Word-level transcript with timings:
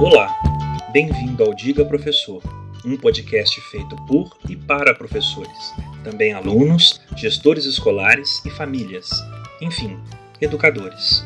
Olá, 0.00 0.32
bem-vindo 0.92 1.42
ao 1.42 1.52
Diga 1.52 1.84
Professor, 1.84 2.40
um 2.84 2.96
podcast 2.96 3.60
feito 3.62 3.96
por 4.06 4.38
e 4.48 4.54
para 4.54 4.94
professores, 4.94 5.74
também 6.04 6.32
alunos, 6.32 7.00
gestores 7.16 7.64
escolares 7.64 8.40
e 8.44 8.50
famílias, 8.50 9.10
enfim, 9.60 9.98
educadores. 10.40 11.24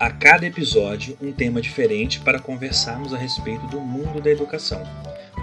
A 0.00 0.10
cada 0.10 0.46
episódio, 0.46 1.18
um 1.20 1.32
tema 1.32 1.60
diferente 1.60 2.18
para 2.20 2.40
conversarmos 2.40 3.12
a 3.12 3.18
respeito 3.18 3.66
do 3.66 3.78
mundo 3.78 4.22
da 4.22 4.30
educação. 4.30 4.82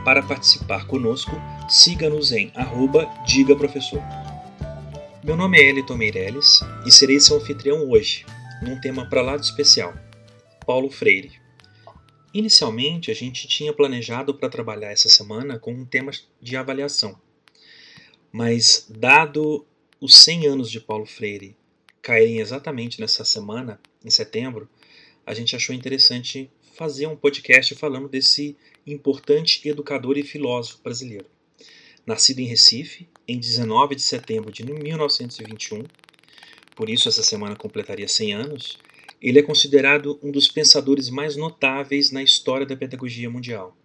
Para 0.04 0.24
participar 0.24 0.88
conosco, 0.88 1.40
siga-nos 1.70 2.32
em 2.32 2.52
arroba 2.56 3.08
Diga 3.28 3.56
Professor. 3.56 4.02
Meu 5.24 5.38
nome 5.38 5.60
é 5.60 5.70
Eliton 5.70 5.98
Meirelles 5.98 6.62
e 6.84 6.92
serei 6.92 7.20
seu 7.20 7.38
anfitrião 7.38 7.88
hoje, 7.92 8.26
num 8.60 8.82
tema 8.82 9.06
para 9.08 9.22
lá 9.22 9.38
de 9.38 9.46
especial, 9.46 9.94
Paulo 10.66 10.90
Freire. 10.90 11.41
Inicialmente, 12.34 13.12
a 13.12 13.14
gente 13.14 13.48
tinha 13.48 13.74
planejado 13.74 14.34
para 14.34 14.50
trabalhar 14.50 14.92
essa 14.92 15.10
semana 15.10 15.60
com 15.60 15.74
um 15.74 15.86
tema 15.86 16.12
de 16.42 16.56
avaliação. 16.56 17.20
Mas, 18.32 18.86
dado 18.90 19.66
os 20.00 20.16
100 20.16 20.48
anos 20.48 20.72
de 20.72 20.80
Paulo 20.80 21.06
Freire 21.06 21.56
caírem 22.02 22.40
exatamente 22.40 23.02
nessa 23.02 23.26
semana, 23.26 23.80
em 24.04 24.10
setembro, 24.10 24.70
a 25.26 25.34
gente 25.34 25.56
achou 25.56 25.76
interessante 25.76 26.50
fazer 26.74 27.06
um 27.06 27.16
podcast 27.16 27.76
falando 27.76 28.08
desse 28.08 28.58
importante 28.88 29.68
educador 29.68 30.18
e 30.18 30.24
filósofo 30.24 30.82
brasileiro. 30.82 31.26
Nascido 32.06 32.40
em 32.40 32.46
Recife, 32.46 33.08
em 33.28 33.38
19 33.38 33.96
de 33.96 34.02
setembro 34.02 34.52
de 34.52 34.64
1921, 34.64 35.84
por 36.76 36.90
isso 36.90 37.08
essa 37.08 37.22
semana 37.22 37.56
completaria 37.56 38.08
100 38.08 38.34
anos, 38.34 38.80
ele 39.22 39.38
é 39.38 39.44
considerado 39.44 40.20
um 40.24 40.32
dos 40.32 40.48
pensadores 40.48 41.10
mais 41.10 41.36
notáveis 41.36 42.12
na 42.12 42.24
história 42.24 42.66
da 42.66 42.76
pedagogia 42.76 43.30
mundial, 43.30 43.78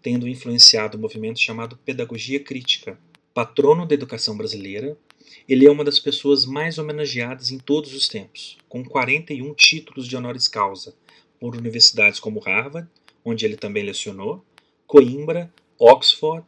tendo 0.00 0.26
influenciado 0.26 0.96
o 0.96 1.00
movimento 1.00 1.38
chamado 1.38 1.76
Pedagogia 1.84 2.40
Crítica. 2.40 2.98
Patrono 3.34 3.86
da 3.86 3.94
educação 3.94 4.36
brasileira, 4.36 4.96
ele 5.46 5.66
é 5.66 5.70
uma 5.70 5.84
das 5.84 5.98
pessoas 5.98 6.46
mais 6.46 6.78
homenageadas 6.78 7.50
em 7.50 7.58
todos 7.58 7.92
os 7.92 8.08
tempos, 8.08 8.56
com 8.68 8.82
41 8.82 9.52
títulos 9.54 10.08
de 10.08 10.16
honoris 10.16 10.48
causa, 10.48 10.94
por 11.38 11.54
universidades 11.54 12.18
como 12.18 12.40
Harvard, 12.40 12.88
onde 13.24 13.44
ele 13.44 13.56
também 13.56 13.84
lecionou, 13.84 14.42
Coimbra, 14.86 15.52
Oxford 15.78 16.44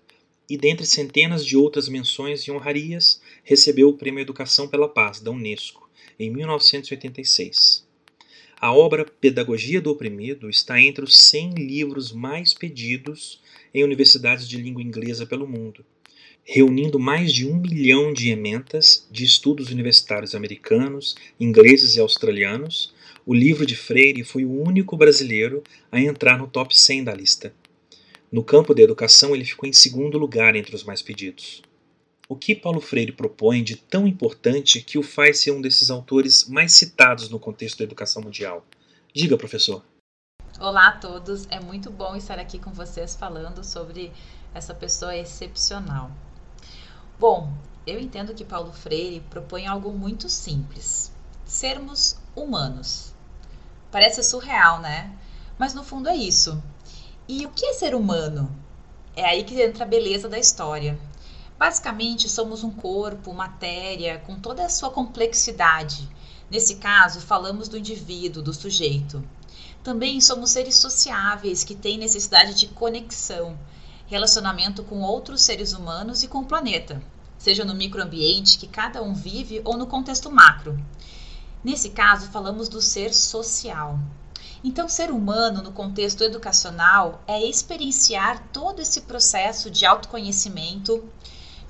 e, 0.48 0.56
dentre 0.56 0.86
centenas 0.86 1.44
de 1.44 1.56
outras 1.56 1.88
menções 1.88 2.40
e 2.40 2.50
honrarias, 2.50 3.20
recebeu 3.44 3.88
o 3.90 3.96
Prêmio 3.96 4.22
Educação 4.22 4.66
pela 4.66 4.88
Paz 4.88 5.20
da 5.20 5.30
Unesco 5.30 5.88
em 6.18 6.30
1986. 6.30 7.79
A 8.62 8.74
obra 8.74 9.06
Pedagogia 9.06 9.80
do 9.80 9.90
Oprimido 9.90 10.50
está 10.50 10.78
entre 10.78 11.02
os 11.02 11.16
100 11.16 11.54
livros 11.54 12.12
mais 12.12 12.52
pedidos 12.52 13.40
em 13.72 13.82
universidades 13.82 14.46
de 14.46 14.58
língua 14.58 14.82
inglesa 14.82 15.24
pelo 15.24 15.48
mundo, 15.48 15.82
reunindo 16.44 16.98
mais 16.98 17.32
de 17.32 17.48
um 17.48 17.56
milhão 17.56 18.12
de 18.12 18.28
ementas 18.28 19.08
de 19.10 19.24
estudos 19.24 19.70
universitários 19.70 20.34
americanos, 20.34 21.16
ingleses 21.40 21.96
e 21.96 22.00
australianos. 22.00 22.92
O 23.24 23.32
livro 23.32 23.64
de 23.64 23.74
Freire 23.74 24.22
foi 24.24 24.44
o 24.44 24.52
único 24.52 24.94
brasileiro 24.94 25.64
a 25.90 25.98
entrar 25.98 26.36
no 26.36 26.46
top 26.46 26.78
100 26.78 27.04
da 27.04 27.14
lista. 27.14 27.54
No 28.30 28.44
campo 28.44 28.74
da 28.74 28.82
educação, 28.82 29.34
ele 29.34 29.46
ficou 29.46 29.66
em 29.66 29.72
segundo 29.72 30.18
lugar 30.18 30.54
entre 30.54 30.76
os 30.76 30.84
mais 30.84 31.00
pedidos. 31.00 31.62
O 32.30 32.36
que 32.36 32.54
Paulo 32.54 32.80
Freire 32.80 33.10
propõe 33.10 33.60
de 33.60 33.74
tão 33.74 34.06
importante 34.06 34.80
que 34.80 34.96
o 34.96 35.02
faz 35.02 35.40
ser 35.40 35.50
um 35.50 35.60
desses 35.60 35.90
autores 35.90 36.48
mais 36.48 36.74
citados 36.74 37.28
no 37.28 37.40
contexto 37.40 37.78
da 37.78 37.82
educação 37.82 38.22
mundial? 38.22 38.64
Diga, 39.12 39.36
professor. 39.36 39.84
Olá 40.60 40.90
a 40.90 40.96
todos, 40.96 41.48
é 41.50 41.58
muito 41.58 41.90
bom 41.90 42.14
estar 42.14 42.38
aqui 42.38 42.60
com 42.60 42.70
vocês 42.70 43.16
falando 43.16 43.64
sobre 43.64 44.12
essa 44.54 44.72
pessoa 44.72 45.16
excepcional. 45.16 46.08
Bom, 47.18 47.52
eu 47.84 47.98
entendo 47.98 48.32
que 48.32 48.44
Paulo 48.44 48.72
Freire 48.72 49.24
propõe 49.28 49.66
algo 49.66 49.92
muito 49.92 50.28
simples: 50.28 51.10
sermos 51.44 52.16
humanos. 52.36 53.12
Parece 53.90 54.22
surreal, 54.22 54.80
né? 54.80 55.12
Mas 55.58 55.74
no 55.74 55.82
fundo 55.82 56.08
é 56.08 56.14
isso. 56.14 56.62
E 57.26 57.44
o 57.44 57.50
que 57.50 57.66
é 57.66 57.72
ser 57.72 57.92
humano? 57.92 58.48
É 59.16 59.24
aí 59.24 59.42
que 59.42 59.60
entra 59.60 59.82
a 59.82 59.88
beleza 59.88 60.28
da 60.28 60.38
história. 60.38 60.96
Basicamente, 61.60 62.26
somos 62.26 62.64
um 62.64 62.70
corpo, 62.70 63.34
matéria, 63.34 64.18
com 64.20 64.34
toda 64.34 64.64
a 64.64 64.68
sua 64.70 64.90
complexidade. 64.90 66.08
Nesse 66.50 66.76
caso, 66.76 67.20
falamos 67.20 67.68
do 67.68 67.76
indivíduo, 67.76 68.42
do 68.42 68.54
sujeito. 68.54 69.22
Também 69.84 70.22
somos 70.22 70.52
seres 70.52 70.76
sociáveis 70.76 71.62
que 71.62 71.74
têm 71.74 71.98
necessidade 71.98 72.54
de 72.54 72.68
conexão, 72.68 73.58
relacionamento 74.06 74.82
com 74.82 75.02
outros 75.02 75.42
seres 75.42 75.74
humanos 75.74 76.22
e 76.22 76.28
com 76.28 76.38
o 76.38 76.46
planeta, 76.46 77.02
seja 77.36 77.62
no 77.62 77.74
microambiente 77.74 78.56
que 78.56 78.66
cada 78.66 79.02
um 79.02 79.12
vive 79.12 79.60
ou 79.62 79.76
no 79.76 79.86
contexto 79.86 80.32
macro. 80.32 80.82
Nesse 81.62 81.90
caso, 81.90 82.30
falamos 82.30 82.70
do 82.70 82.80
ser 82.80 83.12
social. 83.12 83.98
Então, 84.64 84.88
ser 84.88 85.10
humano 85.10 85.62
no 85.62 85.72
contexto 85.72 86.24
educacional 86.24 87.22
é 87.26 87.46
experienciar 87.46 88.48
todo 88.50 88.80
esse 88.80 89.02
processo 89.02 89.70
de 89.70 89.84
autoconhecimento, 89.84 91.04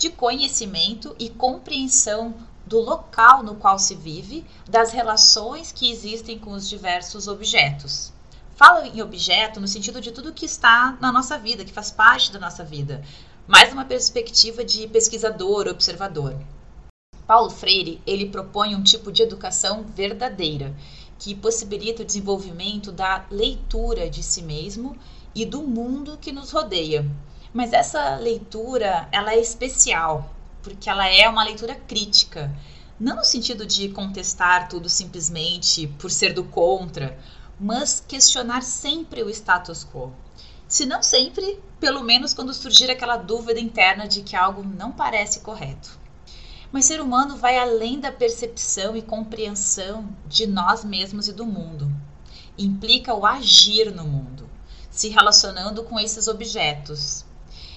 de 0.01 0.09
conhecimento 0.09 1.15
e 1.19 1.29
compreensão 1.29 2.35
do 2.65 2.81
local 2.81 3.43
no 3.43 3.57
qual 3.57 3.79
se 3.79 3.95
vive, 3.95 4.47
das 4.67 4.93
relações 4.93 5.73
que 5.73 5.91
existem 5.91 6.39
com 6.39 6.53
os 6.53 6.67
diversos 6.67 7.29
objetos. 7.29 8.11
Falo 8.57 8.87
em 8.87 9.03
objeto 9.03 9.61
no 9.61 9.69
sentido 9.69 10.01
de 10.01 10.11
tudo 10.11 10.33
que 10.33 10.47
está 10.47 10.97
na 11.03 11.13
nossa 11.13 11.37
vida, 11.39 11.67
que 11.67 11.73
faz 11.73 11.91
parte 11.91 12.33
da 12.33 12.39
nossa 12.39 12.65
vida, 12.65 13.05
mais 13.47 13.69
numa 13.69 13.85
perspectiva 13.85 14.65
de 14.65 14.89
pesquisador, 14.89 15.69
observador. 15.69 16.35
Paulo 17.27 17.51
Freire, 17.51 18.01
ele 18.07 18.31
propõe 18.31 18.75
um 18.75 18.83
tipo 18.83 19.13
de 19.13 19.23
educação 19.23 19.85
verdadeira, 19.85 20.75
que 21.19 21.35
possibilita 21.35 22.03
o 22.03 22.07
desenvolvimento 22.07 22.91
da 22.91 23.27
leitura 23.31 24.09
de 24.09 24.23
si 24.23 24.41
mesmo 24.41 24.97
e 25.35 25.45
do 25.45 25.61
mundo 25.61 26.17
que 26.19 26.33
nos 26.33 26.53
rodeia, 26.53 27.07
mas 27.53 27.73
essa 27.73 28.17
leitura, 28.17 29.09
ela 29.11 29.33
é 29.33 29.41
especial, 29.41 30.33
porque 30.63 30.89
ela 30.89 31.09
é 31.09 31.29
uma 31.29 31.43
leitura 31.43 31.75
crítica. 31.75 32.55
Não 32.99 33.17
no 33.17 33.25
sentido 33.25 33.67
de 33.67 33.89
contestar 33.89 34.69
tudo 34.69 34.89
simplesmente 34.89 35.89
por 35.99 36.11
ser 36.11 36.33
do 36.33 36.45
contra, 36.45 37.19
mas 37.59 38.05
questionar 38.07 38.63
sempre 38.63 39.23
o 39.23 39.31
status 39.31 39.85
quo. 39.85 40.13
Se 40.69 40.87
não 40.87 41.03
sempre, 41.03 41.59
pelo 41.81 42.05
menos 42.05 42.33
quando 42.33 42.55
surgir 42.55 42.91
aquela 42.91 43.17
dúvida 43.17 43.59
interna 43.59 44.07
de 44.07 44.23
que 44.23 44.37
algo 44.37 44.63
não 44.63 44.93
parece 44.93 45.41
correto. 45.41 45.99
Mas 46.71 46.85
ser 46.85 47.01
humano 47.01 47.37
vai 47.37 47.59
além 47.59 47.99
da 47.99 48.13
percepção 48.13 48.97
e 48.97 49.03
compreensão 49.03 50.09
de 50.29 50.47
nós 50.47 50.85
mesmos 50.85 51.27
e 51.27 51.33
do 51.33 51.45
mundo. 51.45 51.91
Implica 52.57 53.13
o 53.13 53.27
agir 53.27 53.93
no 53.93 54.05
mundo, 54.05 54.49
se 54.89 55.09
relacionando 55.09 55.83
com 55.83 55.99
esses 55.99 56.29
objetos, 56.29 57.25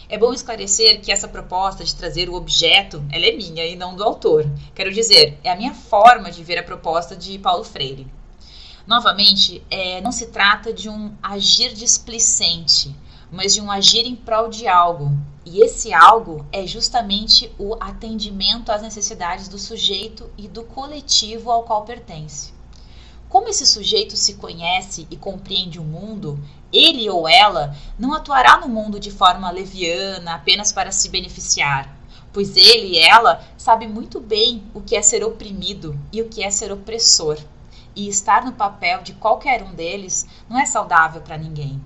é 0.10 0.18
bom 0.18 0.34
esclarecer 0.34 1.02
que 1.02 1.12
essa 1.12 1.28
proposta 1.28 1.84
de 1.84 1.96
trazer 1.96 2.30
o 2.30 2.36
objeto, 2.36 3.04
ela 3.12 3.26
é 3.26 3.32
minha 3.32 3.66
e 3.66 3.76
não 3.76 3.96
do 3.96 4.04
autor. 4.04 4.46
Quero 4.76 4.94
dizer, 4.94 5.40
é 5.44 5.52
a 5.52 5.56
minha 5.56 5.74
forma 5.74 6.32
de 6.32 6.44
ver 6.44 6.58
a 6.58 6.64
proposta 6.64 7.16
de 7.16 7.40
Paulo 7.40 7.64
Freire. 7.64 8.08
Novamente, 8.86 9.64
é, 9.72 10.02
não 10.02 10.12
se 10.12 10.28
trata 10.28 10.74
de 10.74 10.90
um 10.90 11.14
agir 11.24 11.74
displicente, 11.74 12.94
mas 13.32 13.54
de 13.54 13.62
um 13.62 13.72
agir 13.72 14.06
em 14.06 14.16
prol 14.16 14.50
de 14.50 14.68
algo. 14.68 15.12
E 15.46 15.62
esse 15.62 15.94
algo 15.94 16.46
é 16.52 16.68
justamente 16.68 17.52
o 17.58 17.76
atendimento 17.80 18.72
às 18.72 18.82
necessidades 18.82 19.48
do 19.48 19.58
sujeito 19.58 20.30
e 20.38 20.48
do 20.48 20.64
coletivo 20.64 21.50
ao 21.50 21.64
qual 21.64 21.84
pertence. 21.84 22.53
Como 23.34 23.50
esse 23.50 23.66
sujeito 23.66 24.16
se 24.16 24.36
conhece 24.36 25.08
e 25.10 25.18
compreende 25.18 25.80
o 25.80 25.84
mundo, 25.84 26.40
ele 26.72 27.10
ou 27.10 27.28
ela 27.28 27.76
não 27.98 28.14
atuará 28.14 28.58
no 28.58 28.68
mundo 28.68 29.00
de 29.00 29.10
forma 29.10 29.50
leviana 29.50 30.36
apenas 30.36 30.72
para 30.72 30.92
se 30.92 31.10
beneficiar, 31.10 31.98
pois 32.32 32.56
ele 32.56 32.90
e 32.90 33.00
ela 33.00 33.44
sabe 33.58 33.88
muito 33.88 34.20
bem 34.20 34.64
o 34.72 34.82
que 34.82 34.96
é 34.96 35.02
ser 35.02 35.24
oprimido 35.24 36.00
e 36.12 36.22
o 36.22 36.30
que 36.30 36.44
é 36.44 36.52
ser 36.52 36.72
opressor. 36.72 37.40
E 37.96 38.08
estar 38.08 38.46
no 38.46 38.54
papel 38.54 39.02
de 39.02 39.14
qualquer 39.14 39.64
um 39.64 39.74
deles 39.74 40.28
não 40.48 40.60
é 40.60 40.68
saudável 40.68 41.24
para 41.24 41.36
ninguém. 41.36 41.82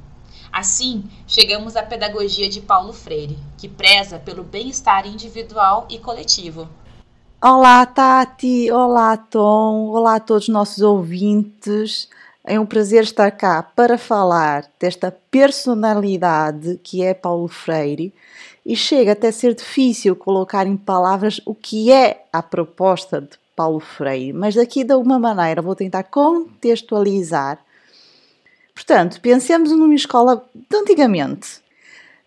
Assim, 0.52 1.06
chegamos 1.26 1.78
à 1.78 1.84
pedagogia 1.84 2.50
de 2.50 2.60
Paulo 2.60 2.92
Freire, 2.92 3.40
que 3.58 3.70
preza 3.70 4.20
pelo 4.20 4.44
bem-estar 4.44 5.08
individual 5.08 5.88
e 5.90 5.98
coletivo, 5.98 6.68
Olá, 7.42 7.86
Tati. 7.86 8.72
Olá, 8.72 9.16
Tom. 9.16 9.90
Olá 9.90 10.16
a 10.16 10.20
todos 10.20 10.44
os 10.44 10.50
nossos 10.50 10.82
ouvintes. 10.82 12.10
É 12.44 12.60
um 12.60 12.66
prazer 12.66 13.04
estar 13.04 13.30
cá 13.32 13.62
para 13.62 13.98
falar 13.98 14.70
desta 14.80 15.12
personalidade 15.30 16.80
que 16.84 17.04
é 17.04 17.14
Paulo 17.14 17.48
Freire 17.48 18.14
e 18.66 18.76
chega 18.76 19.12
até 19.12 19.28
a 19.28 19.34
ser 19.34 19.54
difícil 19.54 20.16
colocar 20.16 20.66
em 20.66 20.76
palavras 20.78 21.40
o 21.46 21.54
que 21.54 21.92
é 21.92 22.26
a 22.34 22.42
proposta 22.42 23.22
de 23.22 23.38
Paulo 23.56 23.80
Freire, 23.80 24.34
mas 24.34 24.56
daqui 24.56 24.84
de 24.84 24.94
alguma 24.94 25.20
maneira 25.20 25.62
vou 25.62 25.76
tentar 25.76 26.04
contextualizar 26.04 27.60
Portanto, 28.78 29.20
pensemos 29.22 29.72
numa 29.72 29.96
escola 29.96 30.48
de 30.54 30.78
antigamente. 30.78 31.62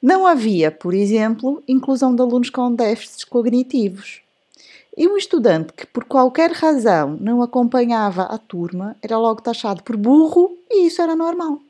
Não 0.03 0.27
havia, 0.27 0.69
por 0.69 0.93
exemplo, 0.93 1.63
inclusão 1.69 2.13
de 2.13 2.21
alunos 2.21 2.51
com 2.51 2.75
déficits 2.75 3.23
cognitivos. 3.23 4.21
E 4.97 5.07
um 5.07 5.17
estudante 5.17 5.73
que, 5.73 5.87
por 5.87 6.05
qualquer 6.05 6.53
razão, 6.53 7.17
não 7.21 7.43
acompanhava 7.43 8.23
a 8.23 8.37
turma 8.37 8.97
era 9.01 9.19
logo 9.19 9.41
taxado 9.41 9.83
por 9.83 9.97
burro 9.97 10.57
e 10.71 10.87
isso 10.87 11.01
era 11.01 11.15
normal. 11.15 11.61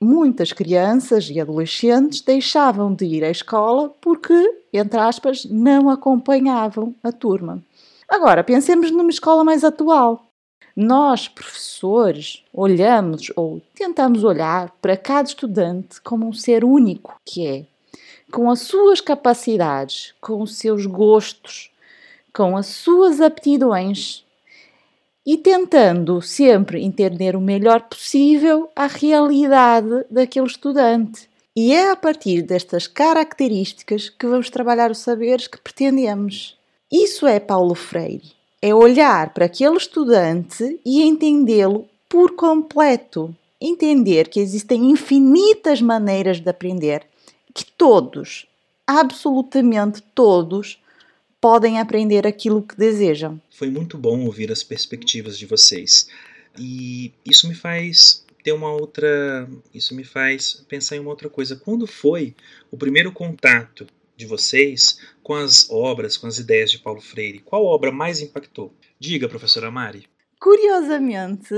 Muitas 0.00 0.52
crianças 0.52 1.28
e 1.28 1.40
adolescentes 1.40 2.20
deixavam 2.20 2.94
de 2.94 3.04
ir 3.04 3.24
à 3.24 3.30
escola 3.30 3.92
porque, 4.00 4.62
entre 4.72 5.00
aspas, 5.00 5.44
não 5.44 5.90
acompanhavam 5.90 6.94
a 7.02 7.10
turma. 7.10 7.60
Agora, 8.08 8.44
pensemos 8.44 8.92
numa 8.92 9.10
escola 9.10 9.42
mais 9.42 9.64
atual. 9.64 10.24
Nós, 10.76 11.26
professores, 11.26 12.44
olhamos 12.54 13.32
ou 13.34 13.60
tentamos 13.74 14.22
olhar 14.22 14.72
para 14.80 14.96
cada 14.96 15.28
estudante 15.28 16.00
como 16.00 16.28
um 16.28 16.32
ser 16.32 16.64
único 16.64 17.16
que 17.24 17.44
é, 17.44 17.66
com 18.30 18.48
as 18.48 18.60
suas 18.60 19.00
capacidades, 19.00 20.14
com 20.20 20.40
os 20.40 20.56
seus 20.56 20.86
gostos, 20.86 21.67
com 22.38 22.56
as 22.56 22.66
suas 22.66 23.20
aptidões 23.20 24.24
e 25.26 25.36
tentando 25.36 26.22
sempre 26.22 26.84
entender 26.84 27.34
o 27.34 27.40
melhor 27.40 27.80
possível 27.88 28.70
a 28.76 28.86
realidade 28.86 30.04
daquele 30.08 30.46
estudante. 30.46 31.28
E 31.56 31.74
é 31.74 31.90
a 31.90 31.96
partir 31.96 32.42
destas 32.42 32.86
características 32.86 34.08
que 34.08 34.24
vamos 34.24 34.50
trabalhar 34.50 34.88
os 34.88 34.98
saberes 34.98 35.48
que 35.48 35.60
pretendemos. 35.60 36.56
Isso 36.92 37.26
é 37.26 37.40
Paulo 37.40 37.74
Freire. 37.74 38.30
É 38.62 38.72
olhar 38.72 39.34
para 39.34 39.46
aquele 39.46 39.76
estudante 39.76 40.78
e 40.86 41.02
entendê-lo 41.02 41.88
por 42.08 42.36
completo. 42.36 43.34
Entender 43.60 44.28
que 44.28 44.38
existem 44.38 44.92
infinitas 44.92 45.82
maneiras 45.82 46.38
de 46.38 46.48
aprender, 46.48 47.04
que 47.52 47.64
todos, 47.64 48.46
absolutamente 48.86 50.00
todos, 50.14 50.78
podem 51.40 51.78
aprender 51.78 52.26
aquilo 52.26 52.62
que 52.62 52.76
desejam. 52.76 53.40
Foi 53.50 53.70
muito 53.70 53.96
bom 53.96 54.24
ouvir 54.24 54.50
as 54.50 54.62
perspectivas 54.62 55.38
de 55.38 55.46
vocês. 55.46 56.08
E 56.58 57.12
isso 57.24 57.48
me 57.48 57.54
faz 57.54 58.24
ter 58.42 58.52
uma 58.52 58.72
outra. 58.72 59.48
Isso 59.72 59.94
me 59.94 60.04
faz 60.04 60.64
pensar 60.68 60.96
em 60.96 61.00
uma 61.00 61.10
outra 61.10 61.28
coisa. 61.28 61.56
Quando 61.56 61.86
foi 61.86 62.34
o 62.70 62.76
primeiro 62.76 63.12
contato 63.12 63.86
de 64.16 64.26
vocês 64.26 64.98
com 65.22 65.34
as 65.34 65.70
obras, 65.70 66.16
com 66.16 66.26
as 66.26 66.38
ideias 66.38 66.70
de 66.70 66.78
Paulo 66.78 67.00
Freire? 67.00 67.38
Qual 67.38 67.64
obra 67.64 67.92
mais 67.92 68.20
impactou? 68.20 68.74
Diga, 68.98 69.28
professora 69.28 69.70
Mari. 69.70 70.06
Curiosamente, 70.40 71.54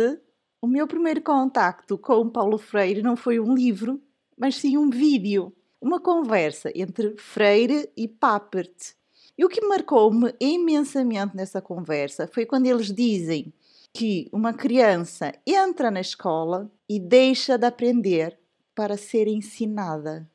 o 0.61 0.67
meu 0.67 0.87
primeiro 0.87 1.23
contacto 1.23 1.97
com 1.97 2.29
Paulo 2.29 2.59
Freire 2.59 3.03
não 3.03 3.17
foi 3.17 3.41
um 3.41 3.55
livro, 3.55 4.01
mas 4.37 4.57
sim 4.57 4.77
um 4.77 4.91
vídeo. 4.91 5.53
Uma 5.81 6.01
conversa 6.01 6.71
entre 6.75 7.15
Freire 7.17 7.89
e 7.97 8.07
Papert. 8.07 8.95
E 9.41 9.45
o 9.45 9.49
que 9.49 9.67
marcou-me 9.67 10.35
imensamente 10.39 11.35
nessa 11.35 11.63
conversa 11.63 12.29
foi 12.31 12.45
quando 12.45 12.67
eles 12.67 12.93
dizem 12.93 13.51
que 13.91 14.29
uma 14.31 14.53
criança 14.53 15.33
entra 15.47 15.91
na 15.91 16.03
escola 16.03 16.71
e 16.87 17.01
deixa 17.01 17.57
de 17.57 17.65
aprender 17.65 18.39
para 18.75 18.99
ser 18.99 19.27
ensinada. 19.27 20.31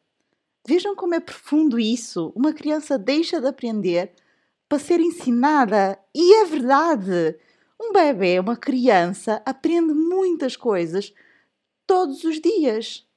Vejam 0.68 0.96
como 0.96 1.14
é 1.14 1.20
profundo 1.20 1.78
isso. 1.80 2.34
Uma 2.36 2.52
criança 2.52 2.98
deixa 2.98 3.40
de 3.40 3.46
aprender 3.46 4.12
para 4.68 4.80
ser 4.80 5.00
ensinada. 5.00 6.00
E 6.12 6.42
é 6.42 6.46
verdade. 6.46 7.38
Um 7.80 7.94
bebê, 7.94 8.40
uma 8.40 8.58
criança, 8.58 9.40
aprende 9.46 9.94
muitas 9.94 10.56
coisas 10.56 11.14
todos 11.86 12.24
os 12.24 12.42
dias. 12.42 13.08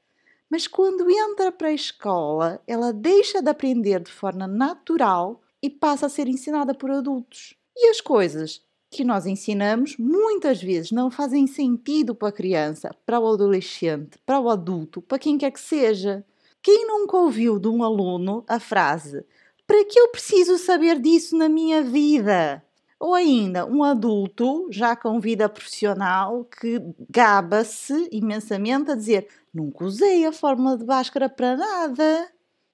Mas 0.51 0.67
quando 0.67 1.11
entra 1.11 1.51
para 1.51 1.69
a 1.69 1.73
escola, 1.73 2.63
ela 2.67 2.93
deixa 2.93 3.41
de 3.41 3.49
aprender 3.49 4.01
de 4.01 4.13
forma 4.13 4.47
natural 4.47 5.41
e 5.63 5.69
passa 5.69 6.07
a 6.07 6.09
ser 6.09 6.29
ensinada 6.29 6.75
por 6.75 6.91
adultos. 6.91 7.55
E 7.77 7.91
as 7.91 8.01
coisas 8.01 8.63
que 8.91 9.05
nós 9.05 9.27
ensinamos 9.27 9.97
muitas 9.99 10.63
vezes 10.63 10.91
não 10.91 11.11
fazem 11.11 11.47
sentido 11.47 12.15
para 12.15 12.29
a 12.29 12.33
criança, 12.33 12.95
para 13.05 13.21
o 13.21 13.27
adolescente, 13.27 14.19
para 14.25 14.41
o 14.41 14.49
adulto, 14.49 15.03
para 15.03 15.19
quem 15.19 15.37
quer 15.37 15.51
que 15.51 15.61
seja. 15.61 16.25
Quem 16.63 16.87
nunca 16.87 17.17
ouviu 17.17 17.59
de 17.59 17.69
um 17.69 17.83
aluno 17.83 18.45
a 18.49 18.59
frase: 18.59 19.25
Para 19.67 19.85
que 19.85 19.99
eu 19.99 20.09
preciso 20.09 20.59
saber 20.59 20.99
disso 21.01 21.37
na 21.37 21.49
minha 21.49 21.83
vida? 21.83 22.65
Ou 23.01 23.15
ainda, 23.15 23.65
um 23.65 23.85
adulto, 23.85 24.67
já 24.73 24.97
com 24.97 25.21
vida 25.21 25.49
profissional, 25.49 26.45
que 26.45 26.83
gaba-se 27.09 28.09
imensamente 28.11 28.91
a 28.91 28.95
dizer: 28.95 29.29
Nunca 29.55 29.85
usei 29.85 30.25
a 30.25 30.33
fórmula 30.33 30.77
de 30.77 30.85
Bhaskara 30.85 31.29
para 31.29 31.57
nada. 31.57 32.29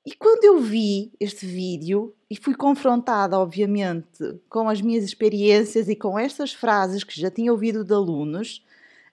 E 0.07 0.15
quando 0.15 0.45
eu 0.45 0.61
vi 0.61 1.13
este 1.19 1.47
vídeo 1.47 2.15
e 2.29 2.37
fui 2.37 2.55
confrontada, 2.55 3.39
obviamente, 3.39 4.39
com 4.51 4.69
as 4.69 4.83
minhas 4.83 5.03
experiências 5.03 5.89
e 5.89 5.97
com 5.97 6.19
estas 6.19 6.53
frases 6.53 7.03
que 7.03 7.19
já 7.19 7.31
tinha 7.31 7.51
ouvido 7.51 7.83
de 7.83 7.95
alunos, 7.95 8.63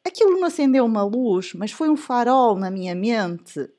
aquilo 0.04 0.32
não 0.32 0.44
acendeu 0.44 0.84
uma 0.84 1.04
luz, 1.04 1.54
mas 1.54 1.72
foi 1.72 1.90
um 1.90 1.96
farol 1.96 2.58
na 2.58 2.70
minha 2.70 2.94
mente. 2.94 3.70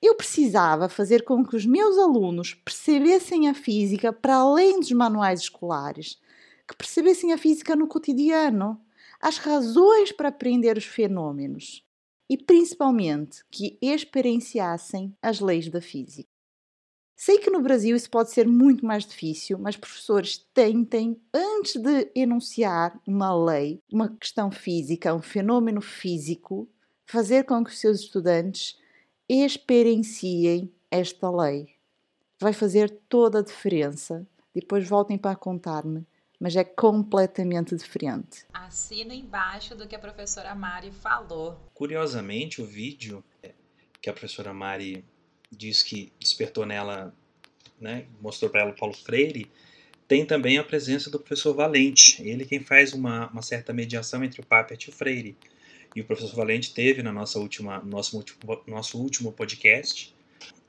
Eu 0.00 0.14
precisava 0.14 0.88
fazer 0.88 1.24
com 1.24 1.44
que 1.44 1.56
os 1.56 1.66
meus 1.66 1.98
alunos 1.98 2.54
percebessem 2.54 3.50
a 3.50 3.54
física 3.54 4.10
para 4.10 4.36
além 4.36 4.80
dos 4.80 4.92
manuais 4.92 5.40
escolares, 5.40 6.18
que 6.66 6.74
percebessem 6.74 7.34
a 7.34 7.38
física 7.38 7.76
no 7.76 7.86
cotidiano, 7.86 8.80
as 9.20 9.36
razões 9.36 10.10
para 10.10 10.30
aprender 10.30 10.78
os 10.78 10.86
fenômenos 10.86 11.84
e 12.30 12.38
principalmente 12.38 13.44
que 13.50 13.78
experienciassem 13.82 15.14
as 15.20 15.38
leis 15.38 15.68
da 15.68 15.82
física. 15.82 16.35
Sei 17.16 17.38
que 17.38 17.48
no 17.48 17.62
Brasil 17.62 17.96
isso 17.96 18.10
pode 18.10 18.30
ser 18.30 18.46
muito 18.46 18.84
mais 18.84 19.06
difícil, 19.06 19.58
mas 19.58 19.74
professores 19.74 20.36
tentem, 20.52 21.18
antes 21.32 21.80
de 21.80 22.12
enunciar 22.14 23.00
uma 23.06 23.34
lei, 23.34 23.80
uma 23.90 24.14
questão 24.14 24.50
física, 24.50 25.14
um 25.14 25.22
fenômeno 25.22 25.80
físico, 25.80 26.68
fazer 27.06 27.44
com 27.44 27.64
que 27.64 27.70
os 27.70 27.78
seus 27.78 28.00
estudantes 28.00 28.78
experienciem 29.26 30.70
esta 30.90 31.30
lei. 31.30 31.74
Vai 32.38 32.52
fazer 32.52 32.90
toda 33.08 33.38
a 33.38 33.42
diferença. 33.42 34.26
Depois 34.54 34.86
voltem 34.86 35.16
para 35.16 35.34
contar-me, 35.34 36.06
mas 36.38 36.54
é 36.54 36.64
completamente 36.64 37.74
diferente. 37.74 38.44
Assino 38.52 39.14
embaixo 39.14 39.74
do 39.74 39.88
que 39.88 39.96
a 39.96 39.98
professora 39.98 40.54
Mari 40.54 40.90
falou. 40.90 41.58
Curiosamente, 41.72 42.60
o 42.60 42.66
vídeo 42.66 43.24
que 44.02 44.10
a 44.10 44.12
professora 44.12 44.52
Mari 44.52 45.02
diz 45.56 45.82
que 45.82 46.12
despertou 46.18 46.66
nela, 46.66 47.14
né, 47.80 48.06
mostrou 48.20 48.50
para 48.50 48.62
ela 48.62 48.70
o 48.70 48.76
Paulo 48.76 48.94
Freire, 48.94 49.50
tem 50.06 50.24
também 50.24 50.58
a 50.58 50.64
presença 50.64 51.10
do 51.10 51.18
professor 51.18 51.54
Valente, 51.54 52.22
ele 52.22 52.44
quem 52.44 52.60
faz 52.60 52.92
uma, 52.92 53.28
uma 53.28 53.42
certa 53.42 53.72
mediação 53.72 54.22
entre 54.22 54.40
o 54.40 54.46
Papert 54.46 54.86
e 54.86 54.90
o 54.90 54.92
Freire. 54.92 55.36
E 55.94 56.00
o 56.00 56.04
professor 56.04 56.36
Valente 56.36 56.72
teve 56.72 57.02
na 57.02 57.12
nossa 57.12 57.38
última, 57.38 57.80
nosso, 57.80 58.16
último, 58.16 58.38
nosso 58.66 58.98
último 58.98 59.32
podcast. 59.32 60.14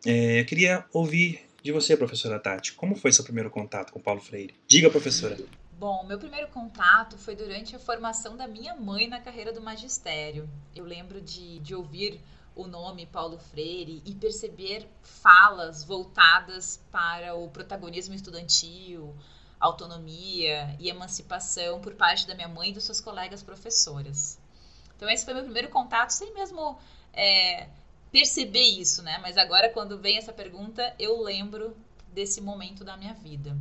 É, 0.06 0.40
eu 0.40 0.46
queria 0.46 0.86
ouvir 0.92 1.42
de 1.62 1.72
você, 1.72 1.98
professora 1.98 2.40
Tati, 2.40 2.74
como 2.74 2.96
foi 2.96 3.12
seu 3.12 3.24
primeiro 3.24 3.50
contato 3.50 3.92
com 3.92 4.00
Paulo 4.00 4.22
Freire? 4.22 4.56
Diga, 4.68 4.90
professora. 4.90 5.38
Bom, 5.78 6.04
meu 6.08 6.18
primeiro 6.18 6.48
contato 6.48 7.18
foi 7.18 7.36
durante 7.36 7.76
a 7.76 7.80
formação 7.80 8.36
da 8.36 8.48
minha 8.48 8.74
mãe 8.76 9.08
na 9.08 9.20
carreira 9.20 9.54
do 9.54 9.62
magistério. 9.62 10.50
Eu 10.76 10.86
lembro 10.86 11.22
de, 11.22 11.60
de 11.60 11.76
ouvir 11.76 12.20
o 12.58 12.68
nome 12.68 13.06
Paulo 13.06 13.38
Freire 13.38 14.02
e 14.04 14.16
perceber 14.16 14.90
falas 15.04 15.84
voltadas 15.84 16.82
para 16.92 17.36
o 17.36 17.50
protagonismo 17.50 18.16
estudantil, 18.16 19.16
autonomia 19.60 20.76
e 20.80 20.90
emancipação 20.90 21.80
por 21.80 21.94
parte 21.94 22.28
da 22.28 22.34
minha 22.34 22.48
mãe 22.48 22.72
e 22.72 22.74
dos 22.74 22.84
seus 22.84 23.00
colegas 23.00 23.44
professoras. 23.44 24.40
Então 24.96 25.08
esse 25.08 25.24
foi 25.24 25.36
meu 25.36 25.44
primeiro 25.44 25.70
contato, 25.70 26.10
sem 26.10 26.34
mesmo 26.34 26.80
é, 27.14 27.70
perceber 28.12 28.64
isso, 28.64 29.04
né? 29.04 29.20
Mas 29.20 29.38
agora 29.38 29.70
quando 29.70 30.00
vem 30.00 30.18
essa 30.18 30.34
pergunta, 30.34 30.96
eu 30.98 31.22
lembro 31.22 31.78
desse 32.12 32.42
momento 32.42 32.84
da 32.84 32.98
minha 32.98 33.14
vida. 33.14 33.56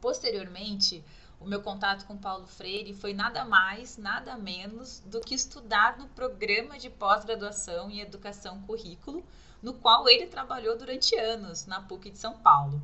Posteriormente, 0.00 1.04
o 1.40 1.46
meu 1.46 1.62
contato 1.62 2.04
com 2.04 2.18
Paulo 2.18 2.46
Freire 2.46 2.92
foi 2.92 3.14
nada 3.14 3.46
mais, 3.46 3.96
nada 3.96 4.36
menos 4.36 5.00
do 5.06 5.22
que 5.22 5.34
estudar 5.34 5.98
no 5.98 6.06
programa 6.08 6.78
de 6.78 6.90
pós-graduação 6.90 7.90
em 7.90 8.00
educação 8.00 8.60
currículo, 8.62 9.24
no 9.62 9.72
qual 9.72 10.06
ele 10.06 10.26
trabalhou 10.26 10.76
durante 10.76 11.16
anos 11.16 11.64
na 11.64 11.80
PUC 11.80 12.10
de 12.10 12.18
São 12.18 12.38
Paulo. 12.38 12.80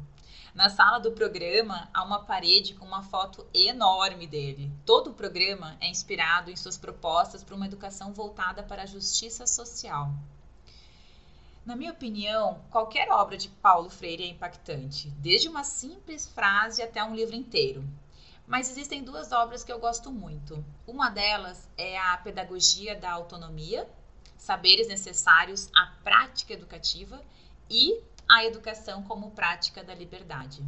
Na 0.55 0.71
sala 0.71 0.99
do 0.99 1.13
programa 1.13 1.87
há 1.93 2.03
uma 2.03 2.25
parede 2.25 2.73
com 2.73 2.87
uma 2.87 3.03
foto 3.03 3.47
enorme 3.53 4.27
dele. 4.27 4.73
Todo 4.87 5.11
o 5.11 5.15
programa 5.15 5.77
é 5.79 5.91
inspirado 5.91 6.51
em 6.51 6.57
suas 6.57 6.79
propostas 6.79 7.45
para 7.45 7.55
uma 7.55 7.67
educação 7.67 8.15
voltada 8.15 8.63
para 8.63 8.85
a 8.85 8.87
justiça 8.87 9.47
social. 9.47 10.11
Na 11.67 11.77
minha 11.77 11.93
opinião, 11.93 12.63
qualquer 12.71 13.11
obra 13.11 13.37
de 13.37 13.51
Paulo 13.51 13.91
Freire 13.91 14.23
é 14.23 14.29
impactante, 14.29 15.11
desde 15.19 15.47
uma 15.47 15.63
simples 15.63 16.27
frase 16.27 16.81
até 16.81 17.05
um 17.05 17.15
livro 17.15 17.37
inteiro. 17.37 17.85
Mas 18.47 18.71
existem 18.71 19.03
duas 19.03 19.33
obras 19.33 19.65
que 19.65 19.73
eu 19.73 19.81
gosto 19.81 20.13
muito. 20.13 20.65
Uma 20.87 21.11
delas 21.11 21.69
é 21.77 21.99
a 21.99 22.17
Pedagogia 22.19 22.95
da 22.95 23.11
Autonomia, 23.11 23.89
saberes 24.39 24.87
necessários 24.87 25.69
à 25.75 25.87
prática 26.05 26.53
educativa 26.53 27.21
e 27.69 28.01
a 28.29 28.45
educação 28.45 29.03
como 29.03 29.33
prática 29.33 29.83
da 29.83 29.95
liberdade. 29.95 30.63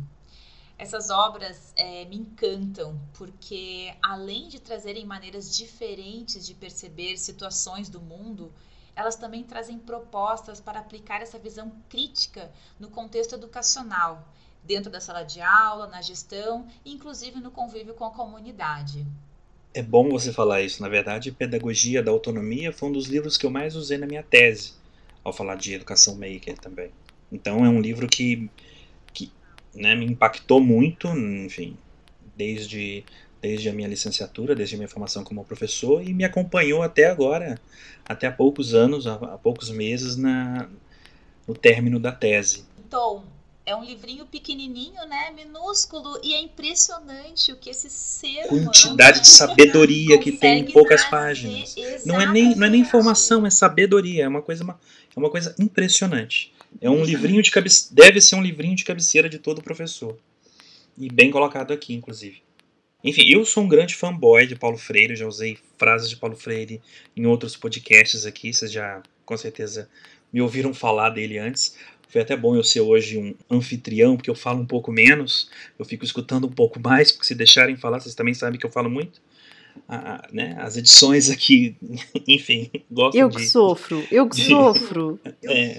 Essas 0.77 1.11
obras 1.11 1.73
é, 1.77 2.05
me 2.05 2.17
encantam 2.17 3.01
porque, 3.15 3.97
além 4.03 4.49
de 4.49 4.61
trazerem 4.61 5.05
maneiras 5.05 5.57
diferentes 5.57 6.47
de 6.47 6.55
perceber 6.55 7.17
situações 7.17 7.89
do 7.89 8.01
mundo, 8.01 8.53
elas 8.95 9.17
também 9.17 9.45
trazem 9.45 9.79
propostas 9.79 10.61
para 10.61 10.81
aplicar 10.81 11.21
essa 11.21 11.39
visão 11.39 11.71
crítica 11.89 12.53
no 12.79 12.91
contexto 12.91 13.35
educacional, 13.35 14.27
dentro 14.63 14.91
da 14.91 15.01
sala 15.01 15.23
de 15.23 15.41
aula, 15.41 15.87
na 15.87 16.03
gestão 16.03 16.67
inclusive 16.85 17.41
no 17.41 17.51
convívio 17.51 17.95
com 17.95 18.05
a 18.05 18.11
comunidade. 18.11 19.07
É 19.75 19.83
bom 19.83 20.11
você 20.11 20.33
falar 20.33 20.63
isso. 20.63 20.83
Na 20.83 20.89
verdade, 20.89 21.31
Pedagogia 21.31 22.03
da 22.03 22.11
Autonomia 22.11 22.73
foi 22.73 22.89
um 22.89 22.93
dos 22.93 23.07
livros 23.07 23.37
que 23.37 23.47
eu 23.47 23.51
mais 23.51 23.77
usei 23.77 23.99
na 23.99 24.07
minha 24.07 24.23
tese, 24.23 24.73
ao 25.23 25.33
falar 25.33 25.57
de 25.57 25.75
educação 25.75 26.15
maker 26.15 26.59
também. 26.59 26.91
Então 27.31 27.65
é 27.65 27.69
um 27.69 27.81
livro 27.81 28.09
que, 28.09 28.51
que 29.13 29.31
né, 29.75 29.95
me 29.95 30.07
impactou 30.07 30.61
muito, 30.61 31.07
enfim, 31.09 31.77
desde 32.35 33.05
desde 33.41 33.69
a 33.69 33.73
minha 33.73 33.89
licenciatura, 33.89 34.55
desde 34.55 34.75
a 34.75 34.79
minha 34.79 34.89
formação 34.89 35.23
como 35.23 35.45
professor 35.45 36.03
e 36.03 36.13
me 36.13 36.25
acompanhou 36.25 36.83
até 36.83 37.07
agora, 37.07 37.61
até 38.09 38.27
há 38.27 38.33
poucos 38.33 38.75
anos, 38.75 39.07
há, 39.07 39.15
há 39.15 39.39
poucos 39.39 39.71
meses 39.71 40.17
na, 40.17 40.69
no 41.47 41.55
término 41.55 42.01
da 42.01 42.11
tese. 42.11 42.65
Então, 42.79 43.25
é 43.69 43.77
um 43.77 43.85
livrinho 43.85 44.25
pequenininho, 44.25 45.07
né, 45.07 45.31
minúsculo 45.37 46.19
e 46.25 46.33
é 46.33 46.41
impressionante 46.41 47.53
o 47.53 47.57
que 47.57 47.69
esse 47.69 47.91
ser 47.91 48.47
quantidade 48.47 49.21
de 49.21 49.27
sabedoria 49.27 50.19
que 50.19 50.33
tem 50.33 50.61
em 50.61 50.73
poucas 50.73 51.05
páginas. 51.05 51.77
Não 52.07 52.19
é 52.19 52.25
nem 52.25 52.57
não 52.57 52.67
é 52.67 52.71
nem 52.71 52.81
informação, 52.81 53.45
é 53.47 53.51
sabedoria, 53.51 54.25
é 54.25 54.29
uma 54.29 54.41
coisa 54.41 54.65
uma, 54.65 54.81
é 55.15 55.19
uma 55.19 55.29
coisa 55.29 55.55
impressionante. 55.59 56.55
É 56.81 56.89
um 56.89 57.05
livrinho 57.05 57.43
de 57.43 57.51
cabeceira, 57.51 57.95
deve 57.95 58.23
ser 58.23 58.37
um 58.37 58.43
livrinho 58.43 58.75
de 58.75 58.85
cabeceira 58.85 59.29
de 59.29 59.39
todo 59.39 59.63
professor. 59.63 60.19
E 60.97 61.11
bem 61.11 61.31
colocado 61.31 61.73
aqui, 61.73 61.93
inclusive. 61.93 62.43
Enfim, 63.05 63.29
eu 63.31 63.45
sou 63.45 63.63
um 63.63 63.69
grande 63.69 63.95
fanboy 63.95 64.47
de 64.47 64.57
Paulo 64.57 64.79
Freire, 64.79 65.15
já 65.15 65.27
usei 65.27 65.59
frases 65.77 66.09
de 66.09 66.17
Paulo 66.17 66.37
Freire 66.37 66.81
em 67.15 67.27
outros 67.27 67.55
podcasts 67.55 68.25
aqui, 68.25 68.53
vocês 68.53 68.73
já 68.73 69.03
com 69.27 69.37
certeza 69.37 69.89
me 70.33 70.41
ouviram 70.41 70.73
falar 70.75 71.11
dele 71.11 71.39
antes. 71.39 71.77
Foi 72.09 72.23
até 72.23 72.35
bom 72.35 72.57
eu 72.57 72.65
ser 72.65 72.81
hoje 72.81 73.19
um 73.19 73.35
anfitrião, 73.51 74.17
porque 74.17 74.31
eu 74.31 74.35
falo 74.35 74.61
um 74.61 74.67
pouco 74.67 74.91
menos, 74.91 75.51
eu 75.79 75.85
fico 75.85 76.05
escutando 76.05 76.47
um 76.47 76.51
pouco 76.51 76.81
mais, 76.81 77.13
porque 77.13 77.27
se 77.27 77.35
deixarem 77.35 77.77
falar, 77.77 78.01
vocês 78.01 78.15
também 78.15 78.33
sabem 78.33 78.59
que 78.59 78.65
eu 78.65 78.71
falo 78.71 78.89
muito. 78.89 79.21
Ah, 79.87 80.27
né, 80.33 80.57
as 80.59 80.77
edições 80.77 81.31
aqui, 81.31 81.77
enfim, 82.27 82.71
gosto 82.91 83.17
eu 83.17 83.29
de... 83.29 83.37
Eu 83.37 83.41
que 83.41 83.47
sofro, 83.47 84.05
eu 84.11 84.29
que 84.29 84.37
de, 84.37 84.49
sofro. 84.49 85.21
É, 85.45 85.79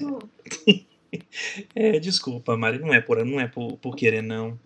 é, 1.96 2.00
desculpa, 2.00 2.56
Mari, 2.56 2.78
não 2.78 2.94
é 2.94 3.02
por, 3.02 3.26
não 3.26 3.40
é 3.40 3.48
por, 3.48 3.78
por 3.78 3.96
querer, 3.96 4.22
não. 4.22 4.58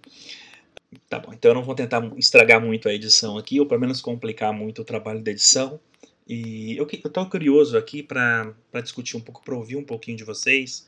Tá 1.10 1.18
bom, 1.18 1.34
então 1.34 1.52
eu 1.52 1.56
não 1.56 1.64
vou 1.64 1.74
tentar 1.74 2.04
estragar 2.18 2.62
muito 2.62 2.90
a 2.90 2.94
edição 2.94 3.38
aqui, 3.38 3.60
ou 3.60 3.66
pelo 3.66 3.80
menos 3.80 4.02
complicar 4.02 4.54
muito 4.54 4.82
o 4.82 4.86
trabalho 4.86 5.22
da 5.22 5.32
edição. 5.32 5.80
E 6.28 6.78
eu 6.78 6.86
estou 6.86 7.26
curioso 7.26 7.78
aqui 7.78 8.04
para 8.04 8.54
discutir 8.82 9.18
um 9.18 9.22
pouco, 9.22 9.42
para 9.44 9.56
ouvir 9.56 9.78
um 9.78 9.84
pouquinho 9.84 10.18
de 10.18 10.24
vocês 10.24 10.88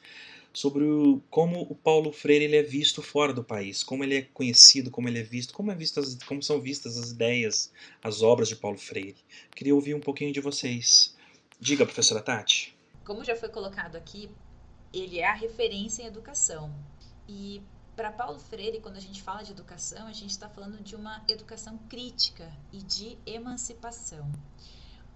sobre 0.56 0.86
o, 0.86 1.22
como 1.30 1.62
o 1.64 1.76
Paulo 1.76 2.14
Freire 2.14 2.46
ele 2.46 2.56
é 2.56 2.64
visto 2.64 3.02
fora 3.02 3.34
do 3.34 3.44
país, 3.44 3.84
como 3.84 4.04
ele 4.04 4.16
é 4.16 4.22
conhecido, 4.22 4.90
como 4.90 5.10
ele 5.10 5.20
é 5.20 5.24
visto, 5.24 5.54
como, 5.54 5.70
é 5.70 5.76
visto 5.76 6.00
as, 6.00 6.16
como 6.24 6.42
são 6.42 6.62
vistas 6.62 6.98
as 6.98 7.12
ideias, 7.12 7.72
as 8.02 8.22
obras 8.22 8.48
de 8.48 8.56
Paulo 8.56 8.78
Freire. 8.78 9.18
Queria 9.54 9.76
ouvir 9.76 9.94
um 9.94 10.00
pouquinho 10.00 10.32
de 10.32 10.40
vocês. 10.40 11.14
Diga, 11.60 11.86
professora 11.86 12.22
Tati. 12.22 12.76
Como 13.04 13.24
já 13.24 13.36
foi 13.36 13.50
colocado 13.50 13.98
aqui, 13.98 14.30
ele 14.94 15.20
é 15.20 15.28
a 15.28 15.34
referência 15.34 16.04
em 16.04 16.06
educação. 16.06 16.74
E 17.28 17.62
para 17.96 18.12
Paulo 18.12 18.40
Freire, 18.40 18.80
quando 18.80 18.96
a 18.96 19.02
gente 19.02 19.22
fala 19.22 19.44
de 19.44 19.52
educação, 19.52 20.08
a 20.08 20.14
gente 20.14 20.32
está 20.32 20.48
falando 20.48 20.82
de 20.82 20.96
uma 20.96 21.22
educação 21.28 21.78
crítica 21.90 22.50
e 22.72 22.78
de 22.78 23.18
emancipação. 23.26 24.32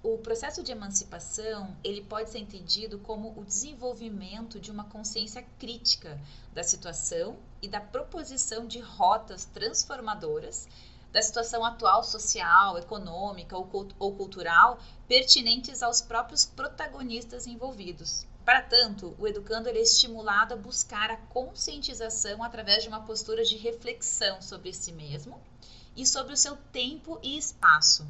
O 0.02 0.18
processo 0.18 0.64
de 0.64 0.72
emancipação 0.72 1.76
ele 1.84 2.02
pode 2.02 2.30
ser 2.30 2.40
entendido 2.40 3.00
como 3.00 3.38
o 3.38 3.44
desenvolvimento 3.44 4.58
de 4.58 4.72
uma 4.72 4.86
consciência 4.86 5.46
crítica 5.60 6.18
da 6.54 6.64
situação 6.64 7.38
e 7.62 7.68
da 7.68 7.82
proposição 7.82 8.66
de 8.66 8.80
rotas 8.80 9.44
transformadoras 9.44 10.70
da 11.12 11.22
situação 11.22 11.66
atual 11.66 12.02
social, 12.02 12.78
econômica 12.78 13.58
ou 13.58 14.16
cultural 14.16 14.80
pertinentes 15.06 15.84
aos 15.84 16.02
próprios 16.02 16.46
protagonistas 16.46 17.46
envolvidos. 17.46 18.26
Para 18.46 18.62
tanto, 18.62 19.14
o 19.20 19.28
educando 19.28 19.68
é 19.68 19.78
estimulado 19.78 20.54
a 20.54 20.58
buscar 20.58 21.12
a 21.12 21.18
conscientização 21.18 22.42
através 22.42 22.84
de 22.84 22.88
uma 22.88 23.02
postura 23.02 23.44
de 23.44 23.58
reflexão 23.58 24.42
sobre 24.42 24.72
si 24.72 24.94
mesmo 24.94 25.42
e 25.94 26.06
sobre 26.06 26.32
o 26.32 26.38
seu 26.38 26.56
tempo 26.72 27.20
e 27.22 27.38
espaço. 27.38 28.08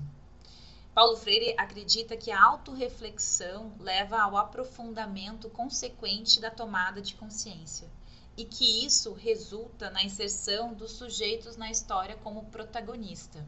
Paulo 0.99 1.15
Freire 1.15 1.55
acredita 1.57 2.17
que 2.17 2.29
a 2.29 2.43
autorreflexão 2.43 3.71
leva 3.79 4.19
ao 4.19 4.35
aprofundamento 4.35 5.49
consequente 5.49 6.41
da 6.41 6.51
tomada 6.51 7.01
de 7.01 7.15
consciência 7.15 7.89
e 8.35 8.43
que 8.43 8.85
isso 8.85 9.13
resulta 9.13 9.89
na 9.89 10.03
inserção 10.03 10.73
dos 10.73 10.91
sujeitos 10.91 11.55
na 11.55 11.71
história 11.71 12.17
como 12.17 12.47
protagonista. 12.47 13.47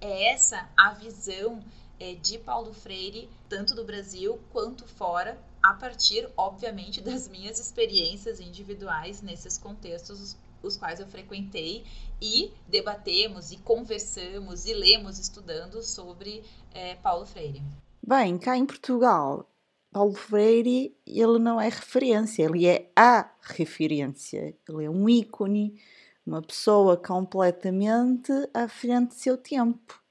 É 0.00 0.30
essa 0.30 0.70
a 0.76 0.90
visão 0.92 1.64
é, 1.98 2.14
de 2.14 2.38
Paulo 2.38 2.72
Freire, 2.72 3.28
tanto 3.48 3.74
do 3.74 3.82
Brasil 3.82 4.40
quanto 4.52 4.86
fora, 4.86 5.36
a 5.60 5.74
partir, 5.74 6.30
obviamente, 6.36 7.00
das 7.02 7.26
minhas 7.26 7.58
experiências 7.58 8.38
individuais 8.38 9.20
nesses 9.20 9.58
contextos 9.58 10.36
os 10.64 10.76
quais 10.76 11.00
eu 11.00 11.06
frequentei 11.06 11.84
e 12.20 12.52
debatemos 12.68 13.52
e 13.52 13.58
conversamos 13.58 14.66
e 14.66 14.74
lemos 14.74 15.18
estudando 15.18 15.82
sobre 15.82 16.42
é, 16.72 16.94
Paulo 16.96 17.26
Freire. 17.26 17.62
Bem, 18.06 18.38
cá 18.38 18.56
em 18.56 18.66
Portugal, 18.66 19.48
Paulo 19.90 20.14
Freire 20.14 20.96
ele 21.06 21.38
não 21.38 21.60
é 21.60 21.68
referência, 21.68 22.42
ele 22.42 22.66
é 22.66 22.90
a 22.96 23.30
referência, 23.40 24.56
ele 24.68 24.84
é 24.84 24.90
um 24.90 25.08
ícone, 25.08 25.80
uma 26.26 26.42
pessoa 26.42 26.96
completamente 26.96 28.32
à 28.52 28.66
frente 28.66 29.08
do 29.08 29.14
seu 29.14 29.36
tempo. 29.38 30.02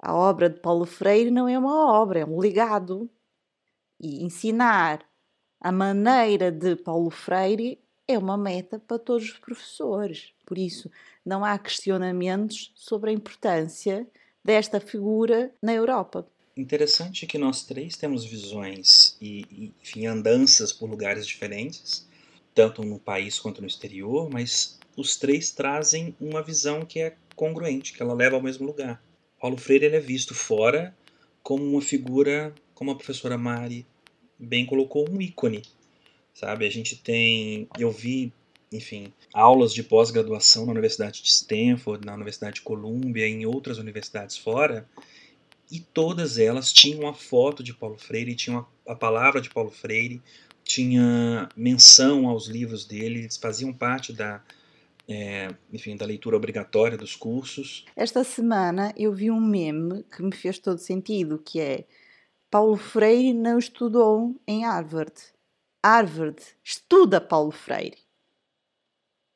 A 0.00 0.14
obra 0.14 0.48
de 0.48 0.60
Paulo 0.60 0.86
Freire 0.86 1.30
não 1.30 1.48
é 1.48 1.58
uma 1.58 1.92
obra, 1.92 2.20
é 2.20 2.24
um 2.24 2.38
legado 2.38 3.10
e 3.98 4.22
ensinar 4.24 5.04
a 5.60 5.72
maneira 5.72 6.52
de 6.52 6.76
Paulo 6.76 7.10
Freire 7.10 7.82
é 8.08 8.16
uma 8.18 8.38
meta 8.38 8.78
para 8.78 8.98
todos 8.98 9.30
os 9.30 9.38
professores. 9.38 10.32
Por 10.46 10.56
isso, 10.56 10.90
não 11.24 11.44
há 11.44 11.58
questionamentos 11.58 12.72
sobre 12.74 13.10
a 13.10 13.12
importância 13.12 14.06
desta 14.42 14.80
figura 14.80 15.52
na 15.62 15.74
Europa. 15.74 16.26
Interessante 16.56 17.26
que 17.26 17.36
nós 17.36 17.64
três 17.64 17.96
temos 17.96 18.24
visões 18.24 19.16
e, 19.20 19.72
enfim, 19.80 20.06
andanças 20.06 20.72
por 20.72 20.88
lugares 20.88 21.26
diferentes, 21.26 22.08
tanto 22.54 22.82
no 22.82 22.98
país 22.98 23.38
quanto 23.38 23.60
no 23.60 23.66
exterior, 23.68 24.28
mas 24.32 24.78
os 24.96 25.16
três 25.16 25.52
trazem 25.52 26.16
uma 26.18 26.42
visão 26.42 26.84
que 26.84 26.98
é 27.00 27.14
congruente, 27.36 27.92
que 27.92 28.02
ela 28.02 28.14
leva 28.14 28.36
ao 28.36 28.42
mesmo 28.42 28.66
lugar. 28.66 29.00
Paulo 29.38 29.56
Freire 29.56 29.84
ele 29.84 29.96
é 29.96 30.00
visto 30.00 30.34
fora 30.34 30.96
como 31.42 31.62
uma 31.62 31.80
figura 31.80 32.52
como 32.74 32.90
a 32.90 32.96
professora 32.96 33.38
Mari 33.38 33.86
bem 34.38 34.64
colocou, 34.64 35.08
um 35.08 35.20
ícone, 35.20 35.62
sabe? 36.38 36.64
A 36.64 36.70
gente 36.70 36.94
tem, 36.94 37.68
eu 37.76 37.90
vi, 37.90 38.32
enfim, 38.72 39.12
aulas 39.34 39.74
de 39.74 39.82
pós-graduação 39.82 40.64
na 40.66 40.70
Universidade 40.70 41.20
de 41.20 41.28
Stanford, 41.28 42.06
na 42.06 42.14
Universidade 42.14 42.56
de 42.56 42.62
Columbia, 42.62 43.26
em 43.26 43.44
outras 43.44 43.78
universidades 43.78 44.36
fora, 44.38 44.88
e 45.70 45.80
todas 45.80 46.38
elas 46.38 46.72
tinham 46.72 47.08
a 47.08 47.12
foto 47.12 47.60
de 47.60 47.74
Paulo 47.74 47.98
Freire, 47.98 48.36
tinham 48.36 48.64
a, 48.86 48.92
a 48.92 48.94
palavra 48.94 49.40
de 49.40 49.50
Paulo 49.50 49.70
Freire, 49.70 50.22
tinha 50.62 51.48
menção 51.56 52.28
aos 52.28 52.46
livros 52.46 52.84
dele, 52.84 53.20
eles 53.20 53.36
faziam 53.36 53.72
parte 53.72 54.12
da, 54.12 54.40
é, 55.08 55.52
enfim, 55.72 55.96
da 55.96 56.06
leitura 56.06 56.36
obrigatória 56.36 56.96
dos 56.96 57.16
cursos. 57.16 57.84
Esta 57.96 58.22
semana 58.22 58.94
eu 58.96 59.12
vi 59.12 59.28
um 59.28 59.40
meme 59.40 60.04
que 60.04 60.22
me 60.22 60.34
fez 60.34 60.56
todo 60.60 60.78
sentido, 60.78 61.42
que 61.44 61.58
é 61.58 61.84
Paulo 62.48 62.76
Freire 62.76 63.34
não 63.34 63.58
estudou 63.58 64.40
em 64.46 64.64
Harvard. 64.64 65.12
Harvard 65.84 66.42
estuda 66.64 67.20
Paulo 67.20 67.52
Freire. 67.52 67.98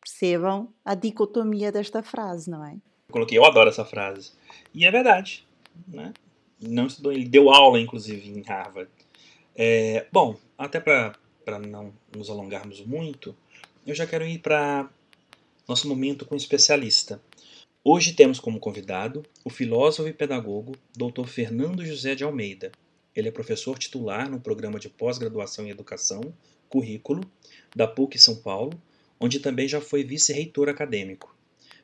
Percebam 0.01 0.73
a 0.85 0.95
dicotomia 0.95 1.71
desta 1.71 2.03
frase, 2.03 2.51
não 2.51 2.65
é? 2.65 2.75
Eu 2.75 3.13
coloquei, 3.13 3.39
eu 3.39 3.45
adoro 3.45 3.71
essa 3.71 3.85
frase. 3.85 4.33
E 4.75 4.85
é 4.85 4.91
verdade. 4.91 5.47
Né? 5.87 6.13
Não 6.61 6.87
estudou, 6.87 7.13
ele 7.13 7.29
deu 7.29 7.51
aula, 7.51 7.81
inclusive, 7.81 8.29
em 8.29 8.43
Harvard. 8.43 8.91
É, 9.55 10.07
bom, 10.11 10.37
até 10.59 10.81
para 10.81 11.59
não 11.61 11.93
nos 12.17 12.29
alongarmos 12.29 12.85
muito, 12.85 13.37
eu 13.87 13.95
já 13.95 14.07
quero 14.07 14.27
ir 14.27 14.39
para 14.39 14.89
nosso 15.69 15.89
momento 15.89 16.25
com 16.25 16.35
o 16.35 16.39
especialista. 16.39 17.23
Hoje 17.85 18.15
temos 18.15 18.41
como 18.41 18.61
convidado 18.61 19.25
o 19.45 19.51
filósofo 19.51 20.09
e 20.09 20.13
pedagogo 20.13 20.73
Dr. 20.97 21.27
Fernando 21.27 21.85
José 21.85 22.15
de 22.15 22.25
Almeida, 22.25 22.73
Ele 23.15 23.29
é 23.29 23.33
professor 23.33 23.79
titular 23.79 24.31
no 24.31 24.41
programa 24.41 24.79
de 24.79 24.89
pós-graduação 24.89 25.67
em 25.67 25.71
educação, 25.71 26.35
currículo, 26.69 27.23
da 27.77 27.87
PUC 27.87 28.19
São 28.19 28.37
Paulo, 28.37 28.81
onde 29.21 29.39
também 29.39 29.69
já 29.69 29.81
foi 29.81 30.03
vice-reitor 30.03 30.69
acadêmico. 30.69 31.37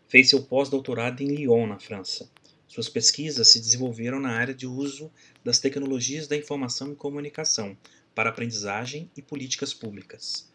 Fez 0.08 0.30
seu 0.30 0.42
pós-doutorado 0.42 1.22
em 1.22 1.28
Lyon, 1.28 1.66
na 1.66 1.78
França. 1.78 2.30
Suas 2.66 2.88
pesquisas 2.88 3.48
se 3.48 3.60
desenvolveram 3.60 4.18
na 4.18 4.30
área 4.30 4.54
de 4.54 4.66
uso 4.66 5.10
das 5.44 5.58
tecnologias 5.58 6.26
da 6.26 6.36
informação 6.36 6.92
e 6.92 6.96
comunicação 6.96 7.76
para 8.14 8.30
aprendizagem 8.30 9.10
e 9.16 9.22
políticas 9.22 9.72
públicas. 9.72 10.48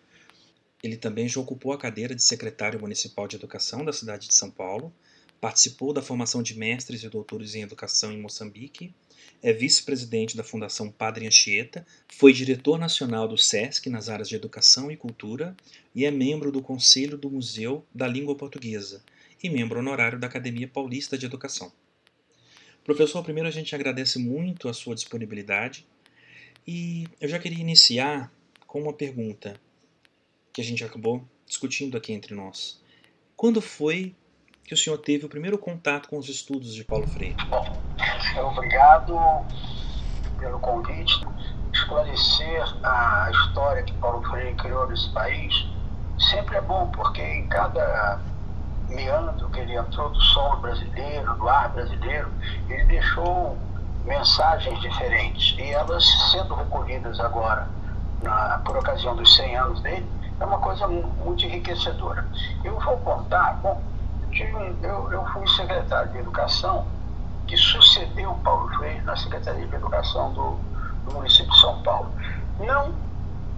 Ele 0.83 0.97
também 0.97 1.29
já 1.29 1.39
ocupou 1.39 1.71
a 1.71 1.77
cadeira 1.77 2.13
de 2.13 2.21
secretário 2.21 2.79
municipal 2.79 3.27
de 3.27 3.37
educação 3.37 3.85
da 3.85 3.93
cidade 3.93 4.27
de 4.27 4.35
São 4.35 4.51
Paulo, 4.51 4.93
participou 5.43 5.91
da 5.91 6.01
formação 6.01 6.41
de 6.41 6.57
mestres 6.57 7.03
e 7.03 7.09
doutores 7.09 7.53
em 7.53 7.63
educação 7.63 8.13
em 8.13 8.17
Moçambique, 8.17 8.93
é 9.41 9.51
vice-presidente 9.51 10.37
da 10.37 10.43
Fundação 10.43 10.89
Padre 10.89 11.27
Anchieta, 11.27 11.85
foi 12.07 12.31
diretor 12.31 12.79
nacional 12.79 13.27
do 13.27 13.37
SESC 13.37 13.89
nas 13.89 14.07
áreas 14.07 14.29
de 14.29 14.37
educação 14.37 14.89
e 14.89 14.95
cultura 14.95 15.53
e 15.93 16.05
é 16.05 16.11
membro 16.11 16.49
do 16.49 16.61
Conselho 16.61 17.17
do 17.17 17.29
Museu 17.29 17.85
da 17.93 18.07
Língua 18.07 18.37
Portuguesa 18.37 19.03
e 19.43 19.49
membro 19.49 19.79
honorário 19.79 20.17
da 20.17 20.27
Academia 20.27 20.65
Paulista 20.65 21.17
de 21.17 21.25
Educação. 21.25 21.73
Professor, 22.85 23.21
primeiro 23.21 23.49
a 23.49 23.51
gente 23.51 23.75
agradece 23.75 24.19
muito 24.19 24.69
a 24.69 24.73
sua 24.73 24.95
disponibilidade 24.95 25.85
e 26.65 27.05
eu 27.19 27.27
já 27.27 27.37
queria 27.37 27.59
iniciar 27.59 28.31
com 28.65 28.81
uma 28.81 28.93
pergunta 28.93 29.59
que 30.53 30.61
a 30.61 30.63
gente 30.63 30.85
acabou 30.85 31.21
discutindo 31.45 31.97
aqui 31.97 32.13
entre 32.13 32.33
nós. 32.33 32.81
Quando 33.35 33.59
foi 33.59 34.15
que 34.65 34.73
o 34.73 34.77
senhor 34.77 34.97
teve 34.97 35.25
o 35.25 35.29
primeiro 35.29 35.57
contato 35.57 36.07
com 36.09 36.17
os 36.17 36.29
estudos 36.29 36.73
de 36.73 36.83
Paulo 36.83 37.07
Freire? 37.07 37.35
Obrigado 38.41 39.17
pelo 40.39 40.59
convite. 40.59 41.25
Esclarecer 41.73 42.63
a 42.83 43.29
história 43.31 43.83
que 43.83 43.93
Paulo 43.93 44.23
Freire 44.29 44.55
criou 44.55 44.87
nesse 44.87 45.09
país 45.11 45.73
sempre 46.31 46.57
é 46.57 46.61
bom, 46.61 46.87
porque 46.91 47.21
em 47.21 47.47
cada 47.47 48.19
meandro 48.89 49.49
que 49.49 49.59
ele 49.59 49.75
entrou 49.75 50.09
do 50.09 50.21
solo 50.21 50.57
brasileiro, 50.57 51.33
do 51.35 51.49
ar 51.49 51.69
brasileiro, 51.69 52.29
ele 52.69 52.85
deixou 52.85 53.57
mensagens 54.05 54.79
diferentes. 54.81 55.57
E 55.57 55.71
elas 55.71 56.05
sendo 56.31 56.53
recolhidas 56.53 57.19
agora, 57.19 57.67
na, 58.21 58.59
por 58.65 58.77
ocasião 58.77 59.15
dos 59.15 59.35
100 59.35 59.57
anos 59.57 59.81
dele, 59.81 60.05
é 60.39 60.45
uma 60.45 60.59
coisa 60.59 60.87
muito 60.87 61.45
enriquecedora. 61.45 62.25
Eu 62.63 62.79
vou 62.79 62.97
contar, 62.97 63.53
bom, 63.61 63.81
eu, 64.41 65.11
eu 65.11 65.25
fui 65.27 65.47
secretário 65.47 66.11
de 66.11 66.19
Educação 66.19 66.87
que 67.47 67.57
sucedeu 67.57 68.33
Paulo 68.43 68.69
Freire 68.75 69.01
na 69.01 69.15
Secretaria 69.15 69.67
de 69.67 69.75
Educação 69.75 70.33
do, 70.33 70.57
do 71.05 71.13
município 71.13 71.51
de 71.51 71.59
São 71.59 71.81
Paulo. 71.83 72.09
Não 72.59 72.93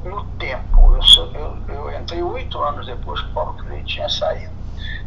no 0.04 0.24
tempo, 0.38 0.94
eu, 0.94 1.02
sou, 1.02 1.32
eu, 1.34 1.58
eu 1.68 2.00
entrei 2.00 2.22
oito 2.22 2.62
anos 2.62 2.86
depois 2.86 3.22
que 3.22 3.32
Paulo 3.32 3.58
Freire 3.64 3.84
tinha 3.84 4.10
saído. 4.10 4.54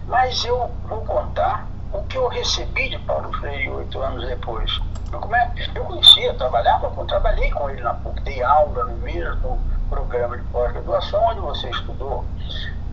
Mas 0.06 0.44
eu 0.44 0.70
vou 0.88 1.02
contar 1.02 1.66
o 1.92 2.02
que 2.04 2.16
eu 2.16 2.28
recebi 2.28 2.88
de 2.88 2.98
Paulo 3.00 3.32
Freire 3.38 3.68
oito 3.70 4.00
anos 4.00 4.26
depois. 4.26 4.80
Como 5.10 5.34
é? 5.34 5.52
Eu 5.74 5.84
conhecia, 5.84 6.34
trabalhava, 6.34 6.90
trabalhei 7.06 7.50
com 7.50 7.70
ele 7.70 7.80
na 7.80 7.94
PUC, 7.94 8.20
dei 8.22 8.42
aula 8.42 8.84
no 8.84 8.96
mesmo 8.98 9.58
programa 9.88 10.36
de 10.36 10.44
pós-graduação 10.44 11.22
onde 11.24 11.40
você 11.40 11.70
estudou. 11.70 12.24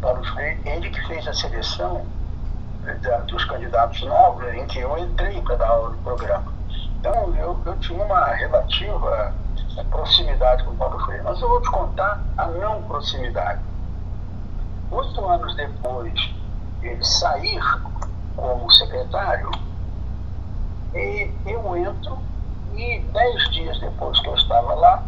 Paulo 0.01 0.23
Freire, 0.33 0.61
ele 0.65 0.89
que 0.89 1.07
fez 1.07 1.27
a 1.27 1.33
seleção 1.33 2.05
dos 3.27 3.45
candidatos 3.45 4.01
novos 4.03 4.45
em 4.53 4.65
que 4.67 4.79
eu 4.79 4.97
entrei 4.97 5.41
para 5.41 5.55
dar 5.55 5.67
aula 5.67 5.89
no 5.89 5.97
programa. 5.97 6.53
Então 6.99 7.35
eu, 7.35 7.59
eu 7.65 7.77
tinha 7.79 8.03
uma 8.03 8.25
relativa 8.27 9.33
proximidade 9.83 10.63
com 10.63 10.71
o 10.71 10.75
Paulo 10.75 10.99
Freire. 11.05 11.23
Mas 11.23 11.41
eu 11.41 11.49
vou 11.49 11.61
te 11.61 11.69
contar 11.71 12.21
a 12.37 12.45
não 12.47 12.81
proximidade. 12.83 13.61
Oito 14.91 15.25
anos 15.25 15.55
depois 15.55 16.13
de 16.13 16.87
ele 16.87 17.03
sair 17.03 17.61
como 18.35 18.71
secretário, 18.71 19.49
e 20.93 21.31
eu 21.45 21.75
entro 21.77 22.17
e 22.73 22.99
dez 22.99 23.51
dias 23.51 23.79
depois 23.79 24.19
que 24.19 24.27
eu 24.27 24.35
estava 24.35 24.73
lá, 24.75 25.03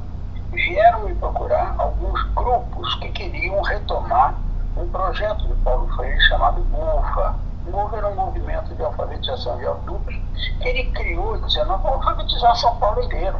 vieram 0.51 1.03
me 1.03 1.15
procurar 1.15 1.75
alguns 1.77 2.23
grupos 2.33 2.95
que 2.95 3.09
queriam 3.09 3.61
retomar 3.61 4.35
um 4.75 4.87
projeto 4.89 5.47
de 5.47 5.53
Paulo 5.61 5.87
Freire 5.95 6.19
chamado 6.27 6.63
MOVA. 6.65 7.46
Era 7.93 8.07
um 8.07 8.15
movimento 8.15 8.73
de 8.75 8.83
alfabetização 8.83 9.57
de 9.57 9.67
adultos 9.67 10.15
que 10.61 10.67
ele 10.67 10.91
criou 10.91 11.37
dizendo, 11.41 11.67
vamos 11.67 11.85
alfabetizar 11.85 12.55
São 12.55 12.75
Paulo 12.77 13.03
inteiro. 13.03 13.37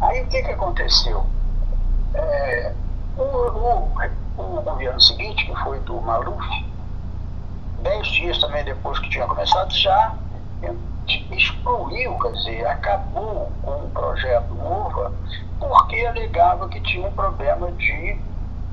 Aí 0.00 0.22
o 0.22 0.26
que, 0.28 0.42
que 0.42 0.50
aconteceu? 0.50 1.24
É, 2.14 2.74
o, 3.16 3.22
o, 3.22 3.92
o 4.38 4.62
governo 4.62 5.00
seguinte, 5.00 5.44
que 5.44 5.54
foi 5.62 5.78
do 5.80 6.00
Maluf, 6.00 6.66
dez 7.82 8.06
dias 8.08 8.38
também 8.40 8.64
depois 8.64 8.98
que 8.98 9.10
tinha 9.10 9.26
começado, 9.26 9.72
já 9.74 10.14
excluiu, 11.30 12.18
quer 12.18 12.32
dizer, 12.32 12.66
acabou 12.66 13.52
com 13.62 13.70
o 13.70 13.90
projeto 13.90 14.54
MOVA, 14.54 15.12
porque 15.58 16.06
alegava 16.06 16.68
que 16.68 16.80
tinha 16.80 17.06
um 17.06 17.12
problema 17.12 17.70
de 17.72 18.18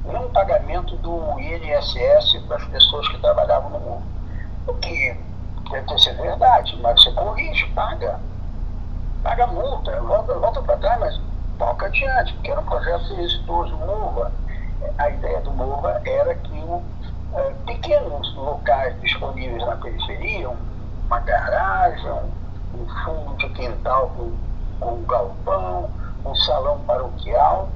não 0.06 0.30
pagamento 0.32 0.96
do 0.98 1.40
INSS 1.40 2.42
para 2.48 2.58
as 2.58 2.66
pessoas 2.66 3.08
que 3.10 3.18
trabalhavam 3.20 3.70
no 3.72 3.80
MOVA. 3.80 4.19
O 4.70 4.74
que 4.76 5.18
deve 5.72 5.88
ter 5.88 6.00
sido 6.00 6.22
verdade, 6.22 6.80
mas 6.82 7.02
você 7.02 7.12
corrige, 7.14 7.66
paga. 7.72 8.20
Paga 9.24 9.48
multa, 9.48 10.00
volta, 10.02 10.34
volta 10.36 10.62
para 10.62 10.78
trás, 10.78 11.00
mas 11.00 11.22
toca 11.58 11.88
adiante, 11.88 12.34
porque 12.36 12.52
era 12.52 12.62
um 12.62 12.66
projeto 12.66 13.20
exitoso. 13.20 13.76
MOVA, 13.78 14.32
a 15.00 15.10
ideia 15.10 15.42
do 15.42 15.52
MOVA 15.52 16.02
era 16.06 16.36
que 16.36 16.54
o, 16.54 16.84
é, 17.34 17.54
pequenos 17.66 18.36
locais 18.36 19.00
disponíveis 19.02 19.66
na 19.66 19.76
periferia, 19.78 20.50
uma 21.08 21.20
garagem, 21.20 22.12
um 22.76 22.88
fundo 23.04 23.36
de 23.38 23.50
quintal 23.50 24.12
com, 24.16 24.32
com 24.80 25.04
galpão, 25.06 25.90
um 26.24 26.36
salão 26.36 26.80
paroquial, 26.86 27.70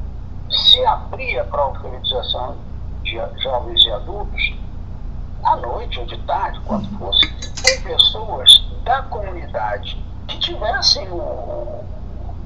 se 0.49 0.85
abria 0.85 1.43
para 1.45 1.59
a 1.59 1.65
alfabetização 1.65 2.55
de 3.01 3.19
jovens 3.41 3.83
e 3.83 3.91
adultos, 3.91 4.62
à 5.43 5.55
noite 5.57 5.99
ou 5.99 6.05
de 6.05 6.17
tarde, 6.19 6.59
quando 6.65 6.87
fosse, 6.97 7.27
com 7.27 7.83
pessoas 7.83 8.69
da 8.83 9.01
comunidade 9.03 10.03
que 10.27 10.39
tivessem 10.39 11.07
o, 11.09 11.83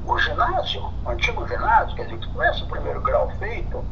o 0.05 0.17
ginásio, 0.19 0.91
o 1.05 1.09
antigo 1.09 1.47
ginásio, 1.47 1.95
quer 1.95 2.05
dizer, 2.05 2.19
que 2.19 2.27
tivesse 2.27 2.63
o 2.63 2.67
primeiro 2.67 3.01
grau 3.01 3.29
feito, 3.39 3.83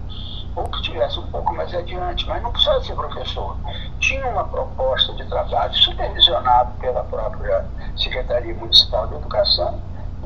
ou 0.55 0.63
que 0.69 0.77
estivesse 0.77 1.19
um 1.19 1.27
pouco 1.27 1.53
mais 1.53 1.73
adiante, 1.73 2.25
mas 2.27 2.41
não 2.41 2.51
precisava 2.51 2.83
ser 2.83 2.95
professor. 2.95 3.57
Tinha 3.99 4.25
uma 4.27 4.45
proposta 4.45 5.13
de 5.13 5.25
trabalho 5.25 5.73
supervisionado 5.73 6.71
pela 6.79 7.03
própria 7.03 7.65
Secretaria 7.97 8.55
Municipal 8.55 9.07
de 9.07 9.15
Educação 9.15 9.79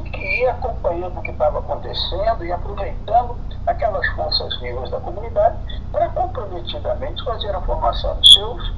e 0.05 0.09
que 0.09 0.41
ia 0.41 0.51
acompanhando 0.51 1.17
o 1.19 1.21
que 1.23 1.31
estava 1.31 1.59
acontecendo 1.59 2.45
e 2.45 2.51
aproveitando 2.51 3.37
aquelas 3.69 4.05
forças 4.09 4.59
vivas 4.59 4.89
da 4.89 4.99
comunidade 4.99 5.57
para 5.91 6.09
comprometidamente 6.09 7.23
fazer 7.23 7.55
a 7.55 7.61
formação 7.61 8.15
dos 8.15 8.33
seus 8.33 8.73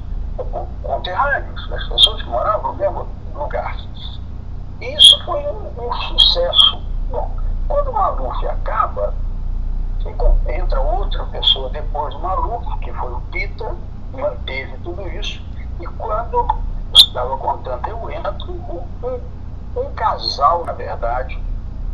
conterrâneos, 0.82 1.68
das 1.68 1.88
pessoas 1.88 2.22
que 2.22 2.28
moravam 2.28 2.72
no 2.72 2.78
mesmo 2.78 3.08
lugar. 3.34 3.76
Isso 4.80 5.24
foi 5.24 5.40
um, 5.46 5.70
um 5.78 5.92
sucesso. 5.92 6.82
Bom, 7.10 7.30
quando 7.68 7.88
o 7.88 7.92
Maluf 7.92 8.46
acaba, 8.46 9.14
entra 10.48 10.80
outra 10.80 11.24
pessoa 11.26 11.70
depois 11.70 12.12
do 12.14 12.20
Maluf, 12.20 12.78
que 12.80 12.92
foi 12.92 13.12
o 13.12 13.20
Pita, 13.32 13.74
manteve 14.12 14.76
tudo 14.78 15.08
isso, 15.08 15.42
e 15.80 15.86
quando 15.86 16.46
estava 16.94 17.36
contando, 17.38 17.86
eu 17.86 18.10
entro, 18.10 18.52
um, 18.52 19.06
um, 19.06 19.20
um 19.80 19.94
casal, 19.94 20.64
na 20.64 20.72
verdade, 20.72 21.40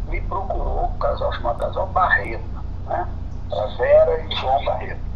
me 0.08 0.20
procurou, 0.22 0.86
um 0.86 0.98
casal 0.98 1.32
chamado 1.34 1.58
Casal 1.58 1.86
Barreto, 1.88 2.57
né? 2.88 3.08
A 3.52 3.66
Vera 3.76 4.20
e 4.20 4.36
João 4.36 4.64
Barreto. 4.64 5.08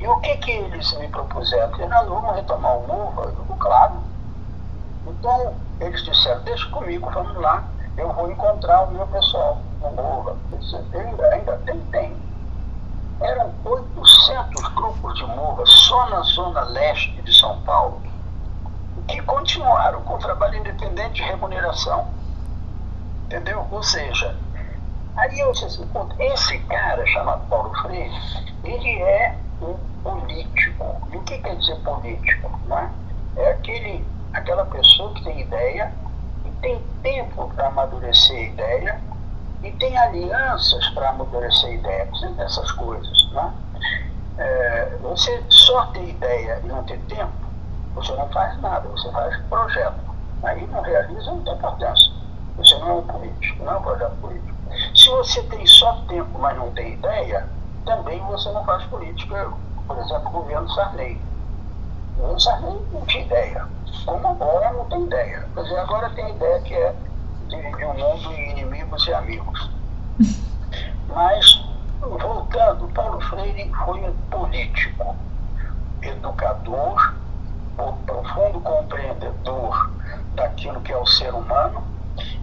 E 0.00 0.06
o 0.08 0.16
que 0.20 0.36
que 0.38 0.50
eles 0.50 0.92
me 0.98 1.08
propuseram? 1.08 1.76
Fernando, 1.76 2.08
vamos 2.08 2.34
retomar 2.34 2.78
o 2.78 2.86
morro? 2.86 3.22
Eu 3.22 3.30
digo, 3.32 3.56
claro. 3.56 4.00
Então, 5.06 5.54
eles 5.78 6.02
disseram, 6.04 6.42
deixa 6.42 6.68
comigo, 6.70 7.10
vamos 7.10 7.36
lá, 7.36 7.64
eu 7.96 8.12
vou 8.12 8.30
encontrar 8.30 8.84
o 8.84 8.90
meu 8.92 9.06
pessoal 9.08 9.58
no 9.80 9.90
morro. 9.90 10.36
Ainda, 10.94 11.26
ainda 11.28 11.58
tem, 11.66 11.80
tem. 11.90 12.16
Eram 13.20 13.52
800 13.64 14.68
grupos 14.74 15.14
de 15.16 15.26
morro 15.26 15.66
só 15.66 16.08
na 16.08 16.20
zona 16.22 16.62
leste 16.62 17.20
de 17.22 17.38
São 17.38 17.60
Paulo, 17.62 18.00
que 19.06 19.20
continuaram 19.22 20.00
com 20.02 20.16
trabalho 20.18 20.56
independente 20.56 21.14
de 21.14 21.22
remuneração. 21.22 22.08
Entendeu? 23.26 23.66
Ou 23.70 23.82
seja, 23.82 24.34
aí 25.20 25.38
eu 25.38 25.52
disse 25.52 25.66
assim, 25.66 25.88
esse 26.18 26.58
cara 26.60 27.06
chamado 27.06 27.46
Paulo 27.48 27.72
Freire, 27.82 28.12
ele 28.64 29.02
é 29.02 29.36
um 29.60 29.74
político. 30.02 30.96
E 31.12 31.16
o 31.16 31.22
que 31.22 31.38
quer 31.38 31.56
dizer 31.56 31.76
político? 31.80 32.50
Não 32.66 32.78
é? 32.78 32.90
aquele, 33.50 34.04
aquela 34.32 34.64
pessoa 34.66 35.12
que 35.14 35.24
tem 35.24 35.40
ideia 35.40 35.92
e 36.44 36.50
tem 36.60 36.82
tempo 37.02 37.52
para 37.54 37.68
amadurecer 37.68 38.36
a 38.36 38.40
ideia 38.40 39.00
e 39.62 39.70
tem 39.72 39.96
alianças 39.96 40.88
para 40.90 41.10
amadurecer 41.10 41.70
a 41.70 41.72
ideia. 41.72 42.06
Você 42.06 42.26
tem 42.26 42.44
essas 42.44 42.72
coisas, 42.72 43.30
né? 43.32 43.54
É, 44.38 44.96
você 45.02 45.42
só 45.50 45.86
ter 45.86 46.08
ideia 46.08 46.60
e 46.64 46.66
não 46.66 46.82
ter 46.84 46.98
tempo, 47.00 47.32
você 47.94 48.12
não 48.12 48.26
faz 48.30 48.58
nada, 48.62 48.88
você 48.88 49.10
faz 49.12 49.36
projeto. 49.48 50.00
Aí 50.42 50.66
não 50.68 50.80
realiza, 50.80 51.30
não 51.30 51.42
tem 51.42 51.52
importância. 51.52 52.10
Você 52.56 52.74
não 52.78 52.88
é 52.88 52.94
um 52.94 53.02
político, 53.02 53.64
não 53.64 53.72
é 53.72 53.76
um 53.76 53.82
projeto 53.82 54.16
político. 54.16 54.59
Se 55.00 55.08
você 55.08 55.42
tem 55.44 55.66
só 55.66 55.94
tempo, 56.08 56.38
mas 56.38 56.54
não 56.58 56.70
tem 56.72 56.92
ideia, 56.92 57.48
também 57.86 58.20
você 58.24 58.52
não 58.52 58.62
faz 58.66 58.84
política, 58.84 59.50
por 59.86 59.96
exemplo, 59.96 60.28
o 60.28 60.30
governo 60.30 60.68
Sarney. 60.74 61.18
O 62.18 62.20
governo 62.20 62.40
Sarney 62.40 62.82
não 62.92 63.00
tinha 63.06 63.24
ideia. 63.24 63.66
Como 64.04 64.28
agora 64.28 64.70
não 64.74 64.84
tem 64.90 65.02
ideia. 65.04 65.48
Quer 65.54 65.62
dizer, 65.62 65.78
agora 65.78 66.10
tem 66.10 66.28
ideia 66.28 66.60
que 66.60 66.74
é 66.74 66.94
dividir 67.48 67.86
o 67.86 67.94
mundo 67.94 68.32
em 68.34 68.50
inimigos 68.50 69.06
e 69.06 69.14
amigos. 69.14 69.70
Mas, 71.08 71.64
voltando, 72.02 72.86
Paulo 72.88 73.22
Freire 73.22 73.72
foi 73.86 74.00
um 74.00 74.12
político, 74.30 75.16
educador, 76.02 77.14
profundo 78.04 78.60
compreendedor 78.60 79.90
daquilo 80.34 80.78
que 80.82 80.92
é 80.92 80.98
o 80.98 81.06
ser 81.06 81.32
humano, 81.32 81.82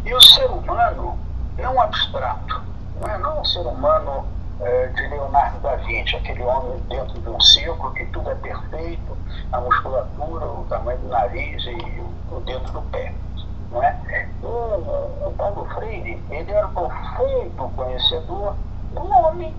e 0.03 0.11
o 0.11 0.21
ser 0.21 0.49
humano 0.49 1.26
não 1.57 1.79
abstrato, 1.81 2.61
não 3.01 3.09
é 3.09 3.17
não 3.17 3.41
um 3.41 3.45
ser 3.45 3.65
humano 3.65 4.25
é, 4.61 4.87
de 4.87 5.07
Leonardo 5.07 5.59
da 5.59 5.75
Vinci, 5.77 6.15
aquele 6.15 6.43
homem 6.43 6.79
dentro 6.89 7.19
de 7.19 7.29
um 7.29 7.39
círculo 7.39 7.93
que 7.93 8.05
tudo 8.07 8.29
é 8.29 8.35
perfeito, 8.35 9.17
a 9.51 9.61
musculatura, 9.61 10.45
o 10.45 10.65
tamanho 10.69 10.97
do 10.99 11.07
nariz 11.09 11.63
e 11.65 12.03
o 12.31 12.39
dedo 12.41 12.71
do 12.71 12.81
pé. 12.89 13.13
Não 13.71 13.83
é? 13.83 14.29
O, 14.41 14.47
o 14.47 15.33
Paulo 15.37 15.65
Freire, 15.75 16.23
ele 16.29 16.51
era 16.51 16.67
um 16.67 16.73
profundo 16.73 17.75
conhecedor 17.75 18.55
do 18.93 19.05
homem 19.05 19.53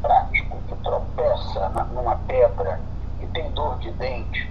prático, 0.00 0.58
que 0.68 0.74
tropeça 0.76 1.68
numa 1.92 2.16
pedra, 2.26 2.80
que 3.18 3.26
tem 3.28 3.50
dor 3.52 3.78
de 3.78 3.90
dente, 3.92 4.50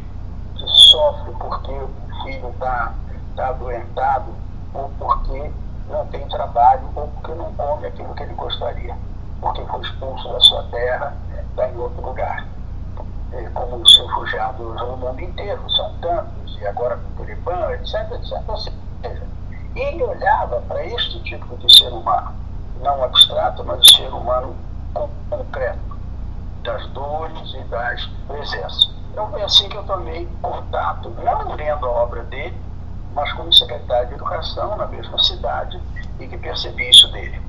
que 0.55 0.67
sofre 0.67 1.33
porque 1.39 1.71
o 1.71 1.89
filho 2.23 2.49
está 2.49 2.93
tá 3.35 3.49
adoentado 3.49 4.33
ou 4.73 4.89
porque 4.97 5.51
não 5.91 6.07
tem 6.07 6.27
trabalho 6.29 6.89
ou 6.95 7.07
porque 7.07 7.33
não 7.33 7.53
come 7.53 7.87
aquilo 7.87 8.13
que 8.15 8.23
ele 8.23 8.33
gostaria, 8.33 8.95
porque 9.41 9.63
foi 9.65 9.81
expulso 9.81 10.31
da 10.31 10.39
sua 10.39 10.63
terra, 10.63 11.15
está 11.49 11.67
em 11.69 11.77
outro 11.77 12.01
lugar. 12.01 12.45
E 13.33 13.49
como 13.51 13.77
os 13.77 13.97
refugiados 13.97 14.75
no 14.81 14.97
mundo 14.97 15.21
inteiro, 15.21 15.61
são 15.71 15.93
tantos, 16.01 16.57
e 16.59 16.67
agora 16.67 16.97
com 16.97 17.23
Talibã, 17.23 17.71
etc, 17.73 18.11
etc. 18.11 18.41
Ou 18.47 18.57
seja, 18.57 19.27
ele 19.75 20.03
olhava 20.03 20.61
para 20.61 20.85
este 20.85 21.21
tipo 21.23 21.55
de 21.57 21.77
ser 21.77 21.89
humano, 21.89 22.33
não 22.81 23.03
abstrato, 23.03 23.63
mas 23.63 23.89
ser 23.91 24.09
humano 24.09 24.55
concreto, 25.29 25.97
das 26.63 26.85
dores 26.87 27.53
e 27.53 27.63
das 27.65 28.05
presenças. 28.27 28.93
Então 29.11 29.29
foi 29.29 29.41
assim 29.41 29.67
que 29.69 29.77
eu 29.77 29.83
tomei 29.83 30.27
contato, 30.41 31.09
não 31.23 31.55
lendo 31.55 31.85
a 31.85 31.89
obra 31.89 32.23
dele, 32.23 32.55
mas 33.13 33.31
como 33.33 33.53
secretário 33.53 34.09
de 34.09 34.15
Educação 34.15 34.77
na 34.77 34.87
mesma 34.87 35.21
cidade 35.21 35.79
e 36.19 36.27
que 36.27 36.37
percebi 36.37 36.89
isso 36.89 37.11
dele. 37.11 37.41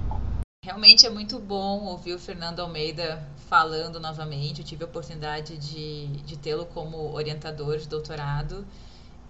Realmente 0.64 1.06
é 1.06 1.10
muito 1.10 1.38
bom 1.38 1.86
ouvir 1.86 2.14
o 2.14 2.18
Fernando 2.18 2.60
Almeida 2.60 3.26
falando 3.48 3.98
novamente. 3.98 4.60
Eu 4.60 4.66
tive 4.66 4.84
a 4.84 4.86
oportunidade 4.86 5.58
de, 5.58 6.06
de 6.22 6.38
tê-lo 6.38 6.66
como 6.66 7.12
orientador 7.12 7.78
de 7.78 7.88
doutorado 7.88 8.64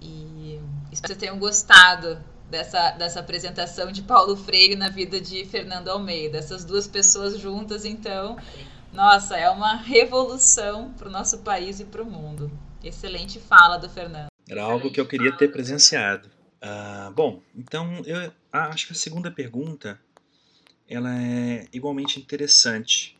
e 0.01 0.61
espero 0.91 1.01
que 1.01 1.07
vocês 1.09 1.19
tenham 1.19 1.39
gostado 1.39 2.19
dessa, 2.51 2.91
dessa 2.91 3.21
apresentação 3.21 3.91
de 3.91 4.03
Paulo 4.03 4.37
Freire 4.37 4.77
na 4.77 4.91
vida 4.91 5.21
de 5.21 5.45
Fernando 5.47 5.89
Almeida. 5.89 6.39
Essas 6.39 6.65
duas 6.65 6.87
pessoas 6.87 7.39
juntas, 7.39 7.85
então, 7.85 8.37
nossa, 8.93 9.37
é 9.37 9.49
uma 9.49 9.75
revolução 9.75 10.93
para 10.93 11.09
o 11.09 11.11
nosso 11.11 11.39
país 11.39 11.81
e 11.81 11.85
para 11.85 12.03
o 12.03 12.07
mundo. 12.07 12.51
Excelente 12.85 13.41
fala 13.41 13.79
do 13.79 13.89
Fernando. 13.89 14.32
Era 14.53 14.65
algo 14.65 14.91
que 14.91 15.01
eu 15.01 15.09
queria 15.09 15.35
ter 15.35 15.51
presenciado. 15.51 16.29
Uh, 16.63 17.11
bom, 17.13 17.41
então 17.57 18.03
eu 18.05 18.31
acho 18.53 18.87
que 18.87 18.93
a 18.93 18.95
segunda 18.95 19.31
pergunta 19.31 19.99
ela 20.87 21.09
é 21.11 21.67
igualmente 21.73 22.21
interessante. 22.21 23.19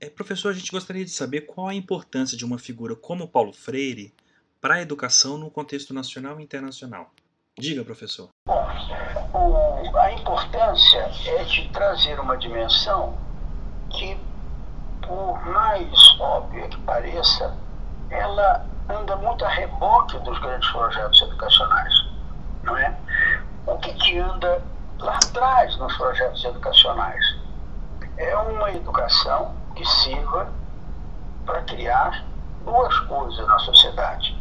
É, 0.00 0.08
professor, 0.08 0.50
a 0.50 0.54
gente 0.54 0.70
gostaria 0.70 1.04
de 1.04 1.10
saber 1.10 1.40
qual 1.40 1.66
a 1.66 1.74
importância 1.74 2.38
de 2.38 2.44
uma 2.44 2.56
figura 2.56 2.94
como 2.94 3.26
Paulo 3.26 3.52
Freire 3.52 4.14
para 4.60 4.76
a 4.76 4.80
educação 4.80 5.36
no 5.36 5.50
contexto 5.50 5.92
nacional 5.92 6.38
e 6.38 6.44
internacional. 6.44 7.12
Diga, 7.58 7.84
professor. 7.84 8.28
Bom, 8.46 8.64
a 9.98 10.12
importância 10.12 11.10
é 11.26 11.42
de 11.42 11.68
trazer 11.72 12.20
uma 12.20 12.36
dimensão 12.36 13.18
que, 13.90 14.16
por 15.04 15.44
mais 15.46 15.90
óbvia 16.20 16.68
que 16.68 16.78
pareça, 16.82 17.58
ela 18.08 18.75
anda 18.88 19.16
muito 19.16 19.44
a 19.44 19.48
reboque 19.48 20.18
dos 20.20 20.38
grandes 20.38 20.70
projetos 20.70 21.20
educacionais, 21.22 22.06
não 22.62 22.76
é? 22.76 22.96
O 23.66 23.76
que, 23.78 23.92
que 23.94 24.18
anda 24.18 24.62
lá 24.98 25.16
atrás 25.16 25.76
nos 25.78 25.96
projetos 25.96 26.44
educacionais? 26.44 27.36
É 28.16 28.36
uma 28.36 28.70
educação 28.70 29.54
que 29.74 29.84
sirva 29.84 30.48
para 31.44 31.62
criar 31.62 32.24
duas 32.64 32.98
coisas 33.00 33.46
na 33.46 33.58
sociedade. 33.58 34.36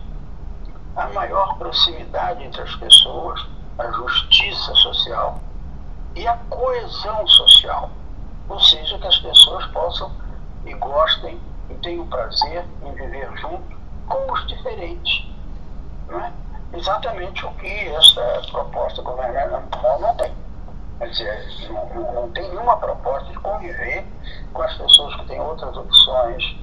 A 0.96 1.08
maior 1.10 1.58
proximidade 1.58 2.44
entre 2.44 2.62
as 2.62 2.76
pessoas, 2.76 3.46
a 3.78 3.92
justiça 3.92 4.74
social 4.76 5.40
e 6.16 6.26
a 6.26 6.38
coesão 6.50 7.28
social. 7.28 7.90
Ou 8.48 8.60
seja, 8.60 8.98
que 9.00 9.08
as 9.08 9.18
pessoas 9.18 9.66
possam 9.68 10.12
e 10.66 10.74
gostem 10.76 11.42
e 11.70 11.74
tenham 11.76 12.08
prazer 12.08 12.64
em 12.84 12.94
viver 12.94 13.30
junto 13.38 13.75
com 14.08 14.32
os 14.32 14.48
diferentes. 14.48 15.28
Não 16.08 16.20
é? 16.20 16.32
Exatamente 16.74 17.46
o 17.46 17.52
que 17.54 17.88
essa 17.90 18.42
proposta 18.52 19.02
governamental 19.02 20.00
não 20.00 20.16
tem. 20.16 20.34
Quer 20.98 21.10
dizer, 21.10 21.70
não, 21.70 22.14
não 22.14 22.32
tem 22.32 22.50
nenhuma 22.50 22.78
proposta 22.78 23.30
de 23.32 23.40
conviver 23.40 24.06
com 24.54 24.62
as 24.62 24.74
pessoas 24.76 25.16
que 25.16 25.28
têm 25.28 25.40
outras 25.40 25.76
opções 25.76 26.58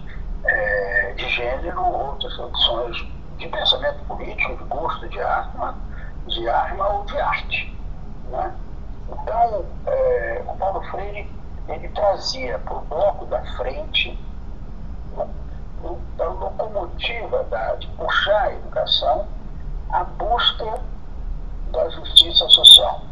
é, 0.44 1.14
de 1.16 1.28
gênero, 1.28 1.82
outras 1.82 2.38
opções 2.38 2.96
de 3.38 3.48
pensamento 3.48 4.04
político, 4.06 4.56
de 4.56 4.64
gosto 4.64 5.08
de 5.08 5.20
arma, 5.20 5.76
de 6.26 6.48
arma 6.48 6.88
ou 6.88 7.04
de 7.04 7.18
arte. 7.18 7.78
Né? 8.28 8.54
Então, 9.10 9.64
é, 9.86 10.42
o 10.46 10.56
Paulo 10.56 10.82
Freire 10.90 11.30
ele 11.68 11.88
trazia 11.88 12.58
para 12.58 12.74
o 12.74 12.80
bloco 12.82 13.26
da 13.26 13.40
frente 13.56 14.18
da 16.16 16.28
da, 17.50 17.74
de 17.74 17.86
puxar 17.88 18.42
a 18.42 18.52
educação 18.52 19.26
a 19.92 20.04
busca 20.04 20.80
da 21.70 21.88
justiça 21.90 22.48
social. 22.48 23.02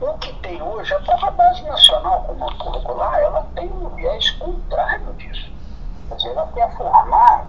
O 0.00 0.18
que 0.18 0.32
tem 0.34 0.62
hoje, 0.62 0.94
a 0.94 1.00
própria 1.00 1.30
base 1.32 1.62
nacional 1.64 2.22
como 2.22 2.58
curricular, 2.58 3.18
ela 3.18 3.46
tem 3.54 3.70
um 3.70 3.88
viés 3.90 4.30
contrário 4.32 5.12
disso. 5.14 5.52
Quer 6.08 6.14
dizer, 6.14 6.28
ela 6.30 6.48
quer 6.54 6.76
formar 6.76 7.46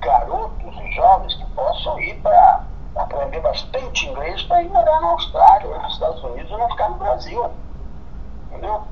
garotos 0.00 0.74
e 0.80 0.92
jovens 0.92 1.34
que 1.34 1.46
possam 1.52 1.98
ir 2.00 2.20
para 2.20 2.64
aprender 2.96 3.40
bastante 3.40 4.06
inglês 4.06 4.42
para 4.42 4.62
ir 4.62 4.68
morar 4.68 5.00
na 5.00 5.08
Austrália, 5.08 5.78
nos 5.78 5.94
Estados 5.94 6.22
Unidos 6.22 6.50
e 6.50 6.56
não 6.56 6.68
ficar 6.68 6.90
no 6.90 6.96
Brasil. 6.96 7.50
Entendeu? 8.50 8.82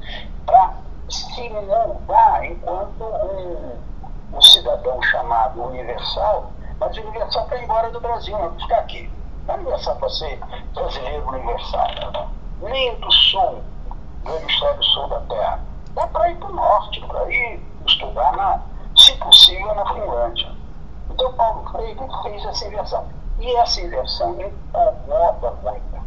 Para 0.46 0.74
se 1.08 1.48
moldar 1.50 2.44
enquanto 2.44 3.04
um 3.04 3.91
Universal, 5.60 6.52
mas 6.78 6.96
o 6.96 7.00
Universal 7.00 7.44
está 7.44 7.58
embora 7.58 7.90
do 7.90 8.00
Brasil, 8.00 8.38
não 8.38 8.58
ficar 8.58 8.78
aqui. 8.78 9.10
Não 9.46 9.54
é 9.54 9.58
Universal 9.58 9.96
para 9.96 10.08
ser 10.08 10.38
brasileiro 10.74 11.28
universal. 11.28 11.88
Nem 12.60 12.94
do 13.00 13.12
sul, 13.12 13.62
do 14.24 14.36
hemisfério 14.36 14.82
sul 14.84 15.08
da 15.08 15.20
Terra. 15.20 15.60
Dá 15.94 16.06
para 16.06 16.30
ir 16.30 16.36
para 16.36 16.48
o 16.48 16.54
norte, 16.54 17.00
para 17.06 17.30
ir 17.30 17.60
estudar, 17.86 18.32
na, 18.36 18.62
se 18.96 19.12
possível, 19.16 19.74
na 19.74 19.86
Finlândia. 19.92 20.52
Então, 21.10 21.32
Paulo 21.34 21.68
Freire 21.70 21.98
fez 22.22 22.44
essa 22.44 22.66
inversão. 22.66 23.06
E 23.38 23.56
essa 23.56 23.80
inversão 23.80 24.36
incomoda 24.40 25.50
muito. 25.62 26.02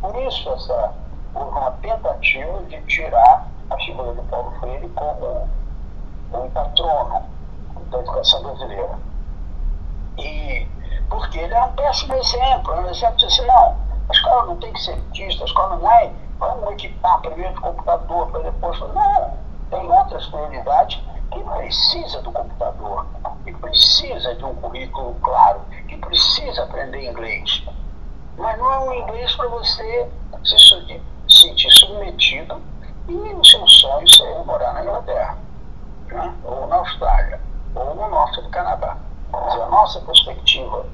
Por 0.00 0.16
isso, 0.22 0.52
essa, 0.52 0.92
uma 1.34 1.70
tentativa 1.82 2.62
de 2.64 2.82
tirar 2.82 3.46
a 3.70 3.76
figura 3.76 4.14
de 4.14 4.22
Paulo 4.28 4.52
Freire 4.60 4.88
como 4.90 5.48
um 6.34 6.50
patrono 6.50 7.31
da 7.92 7.98
educação 8.00 8.42
brasileira. 8.42 8.98
E 10.18 10.66
porque 11.08 11.38
ele 11.38 11.54
é 11.54 11.62
um 11.62 11.72
péssimo 11.72 12.14
exemplo, 12.14 12.74
um 12.74 12.90
exemplo 12.90 13.16
de 13.16 13.26
assim, 13.26 13.46
não, 13.46 13.76
a 14.08 14.12
escola 14.12 14.46
não 14.46 14.56
tem 14.56 14.72
que 14.72 14.80
ser 14.80 14.92
elitista, 14.92 15.44
a 15.44 15.46
escola 15.46 15.76
não 15.76 15.90
é, 15.90 16.12
vamos 16.38 16.72
equipar 16.72 17.20
primeiro 17.20 17.56
o 17.58 17.60
computador 17.60 18.30
para 18.30 18.42
depois. 18.42 18.80
Não, 18.80 19.38
tem 19.70 19.90
outras 19.90 20.26
prioridades 20.26 21.00
que 21.30 21.40
precisa 21.44 22.22
do 22.22 22.32
computador, 22.32 23.06
que 23.44 23.52
precisa 23.54 24.34
de 24.34 24.44
um 24.44 24.54
currículo 24.56 25.14
claro, 25.22 25.60
que 25.88 25.96
precisa 25.96 26.64
aprender 26.64 27.08
inglês. 27.08 27.64
mas 28.36 28.58
não 28.58 28.72
é 28.72 28.78
um 28.80 28.94
inglês 28.94 29.34
para 29.36 29.48
você 29.48 30.10
se 30.44 30.58
sentir 31.28 31.70
submetido 31.72 32.60
e 33.08 33.14
o 33.14 33.44
seu 33.44 33.66
sonho 33.66 34.08
ser 34.08 34.44
morar 34.44 34.74
na 34.74 34.82
Inglaterra, 34.82 35.38
né? 36.06 36.34
ou 36.44 36.66
na 36.66 36.76
Austrália, 36.76 37.40
ou 37.74 37.94
no 37.94 38.08
norte 38.08 38.40
do 38.42 38.48
Canadá. 38.50 38.96
Dizer, 39.46 39.62
a 39.62 39.66
nossa 39.66 40.00
perspectiva 40.00 40.86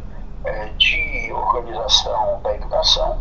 é, 0.45 0.67
de 0.79 1.33
organização 1.33 2.41
da 2.43 2.55
educação 2.55 3.21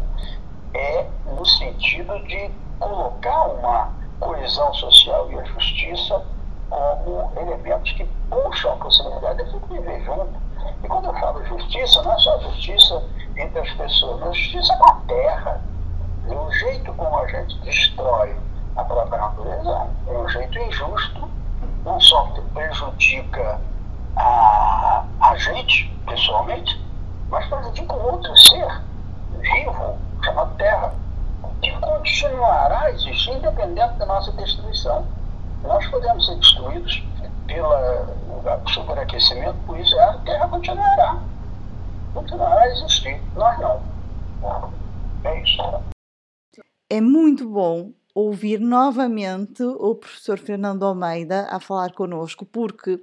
é 0.74 1.08
no 1.26 1.46
sentido 1.46 2.20
de 2.26 2.52
colocar 2.80 3.48
uma 3.48 3.90
coesão 4.20 4.74
social 4.74 5.32
e 5.32 5.40
a 5.40 5.44
justiça 5.44 6.24
como 6.70 7.32
elementos 7.38 7.92
que 7.94 8.06
puxam 8.30 8.74
a 8.74 8.76
possibilidade 8.78 9.44
de 9.44 9.60
viver 9.74 10.04
junto. 10.04 10.34
E 10.84 10.88
quando 10.88 11.06
eu 11.06 11.14
falo 11.14 11.44
justiça, 11.46 12.02
não 12.04 12.14
é 12.14 12.20
só 12.20 12.40
justiça 12.40 13.04
entre 13.36 13.60
as 13.60 13.72
pessoas, 13.74 14.20
mas 14.20 14.38
justiça 14.38 14.76
com 14.78 14.90
a 14.90 14.96
terra. 15.08 15.62
O 16.28 16.52
jeito 16.52 16.94
como 16.94 17.18
a 17.18 17.28
gente 17.28 17.58
destrói 17.60 18.36
a 18.76 18.84
própria 18.84 19.20
natureza 19.20 19.88
é 20.08 20.12
um 20.12 20.30
jeito 20.30 20.60
injusto, 20.60 21.30
não 21.88 22.02
só 22.02 22.26
prejudica 22.54 23.62
a, 24.18 25.06
a 25.22 25.38
gente 25.38 25.90
pessoalmente, 26.06 26.80
mas 27.30 27.48
prejudica 27.48 27.94
outro 27.94 28.38
ser 28.38 28.82
vivo 29.40 29.98
chamado 30.24 30.56
Terra, 30.58 30.94
que 31.62 31.72
continuará 31.80 32.82
a 32.82 32.92
existir 32.92 33.32
independente 33.32 33.94
da 33.96 34.06
nossa 34.06 34.32
destruição. 34.34 35.08
Nós 35.64 35.88
podemos 35.88 36.26
ser 36.26 36.36
destruídos 36.36 37.04
pelo 37.48 38.68
superaquecimento, 38.68 39.58
por 39.66 39.80
isso 39.80 39.98
a 40.00 40.18
Terra 40.20 40.48
continuará. 40.50 41.20
Continuará 42.14 42.62
a 42.62 42.68
existir. 42.68 43.22
Nós 43.34 43.58
não. 43.60 43.82
É 45.24 45.42
isso. 45.42 45.62
É 46.90 47.00
muito 47.00 47.50
bom 47.50 47.92
ouvir 48.20 48.60
novamente 48.60 49.62
o 49.62 49.94
professor 49.94 50.40
Fernando 50.40 50.84
Almeida 50.84 51.48
a 51.52 51.60
falar 51.60 51.94
connosco, 51.94 52.48
porque 52.48 53.00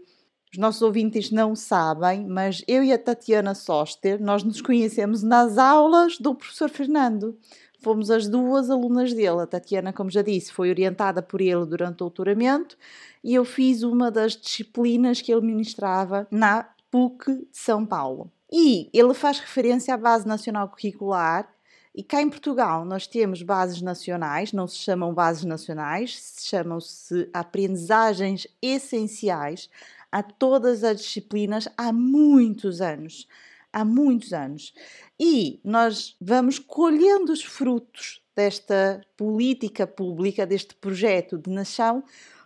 os 0.52 0.58
nossos 0.58 0.82
ouvintes 0.82 1.30
não 1.30 1.54
sabem, 1.54 2.26
mas 2.26 2.64
eu 2.66 2.82
e 2.82 2.92
a 2.92 2.98
Tatiana 2.98 3.54
Soster, 3.54 4.20
nós 4.20 4.42
nos 4.42 4.60
conhecemos 4.60 5.22
nas 5.22 5.56
aulas 5.56 6.18
do 6.18 6.34
professor 6.34 6.68
Fernando. 6.68 7.38
Fomos 7.80 8.10
as 8.10 8.26
duas 8.26 8.68
alunas 8.68 9.12
dele. 9.12 9.40
A 9.40 9.46
Tatiana, 9.46 9.92
como 9.92 10.10
já 10.10 10.20
disse, 10.20 10.52
foi 10.52 10.68
orientada 10.68 11.22
por 11.22 11.40
ele 11.40 11.64
durante 11.64 11.94
o 11.94 11.98
doutoramento 11.98 12.76
e 13.22 13.34
eu 13.34 13.44
fiz 13.44 13.84
uma 13.84 14.10
das 14.10 14.36
disciplinas 14.36 15.20
que 15.20 15.30
ele 15.30 15.46
ministrava 15.46 16.26
na 16.28 16.68
PUC 16.90 17.36
de 17.36 17.46
São 17.52 17.86
Paulo. 17.86 18.32
E 18.50 18.90
ele 18.92 19.14
faz 19.14 19.38
referência 19.38 19.94
à 19.94 19.96
Base 19.96 20.26
Nacional 20.26 20.68
Curricular 20.68 21.53
e 21.94 22.02
cá 22.02 22.20
em 22.20 22.28
Portugal 22.28 22.84
nós 22.84 23.06
temos 23.06 23.42
bases 23.42 23.80
nacionais, 23.80 24.52
não 24.52 24.66
se 24.66 24.78
chamam 24.78 25.14
bases 25.14 25.44
nacionais, 25.44 26.34
chamam-se 26.40 27.30
aprendizagens 27.32 28.46
essenciais 28.60 29.70
a 30.10 30.22
todas 30.22 30.82
as 30.82 31.00
disciplinas 31.00 31.68
há 31.76 31.92
muitos 31.92 32.80
anos. 32.80 33.28
Há 33.72 33.84
muitos 33.84 34.32
anos. 34.32 34.72
E 35.18 35.60
nós 35.64 36.16
vamos 36.20 36.60
colhendo 36.60 37.32
os 37.32 37.42
frutos 37.42 38.22
desta 38.34 39.00
política 39.16 39.86
pública, 39.86 40.46
deste 40.46 40.74
projeto 40.76 41.36
de 41.36 41.50
nação, 41.50 42.04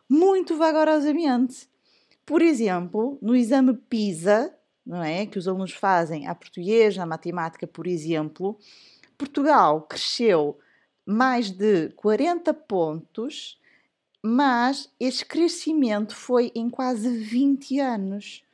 muito 0.09 0.57
vagarosamente. 0.57 1.69
Por 2.25 2.41
exemplo, 2.41 3.19
no 3.21 3.37
exame 3.37 3.75
PISA, 3.75 4.55
não 4.87 5.03
é, 5.03 5.27
que 5.27 5.39
os 5.39 5.47
alunos 5.47 5.73
fazem 5.73 6.27
a 6.27 6.35
português, 6.35 6.99
a 6.99 7.05
matemática, 7.05 7.67
por 7.67 7.87
exemplo, 7.87 8.59
Portugal 9.19 9.83
cresceu 9.83 10.57
mais 11.05 11.51
de 11.51 11.89
40 11.97 12.55
pontos, 12.55 13.61
mas 14.23 14.89
este 15.01 15.27
crescimento 15.27 16.15
foi 16.15 16.53
em 16.55 16.71
quase 16.71 17.09
20 17.09 17.81
anos. 17.81 18.45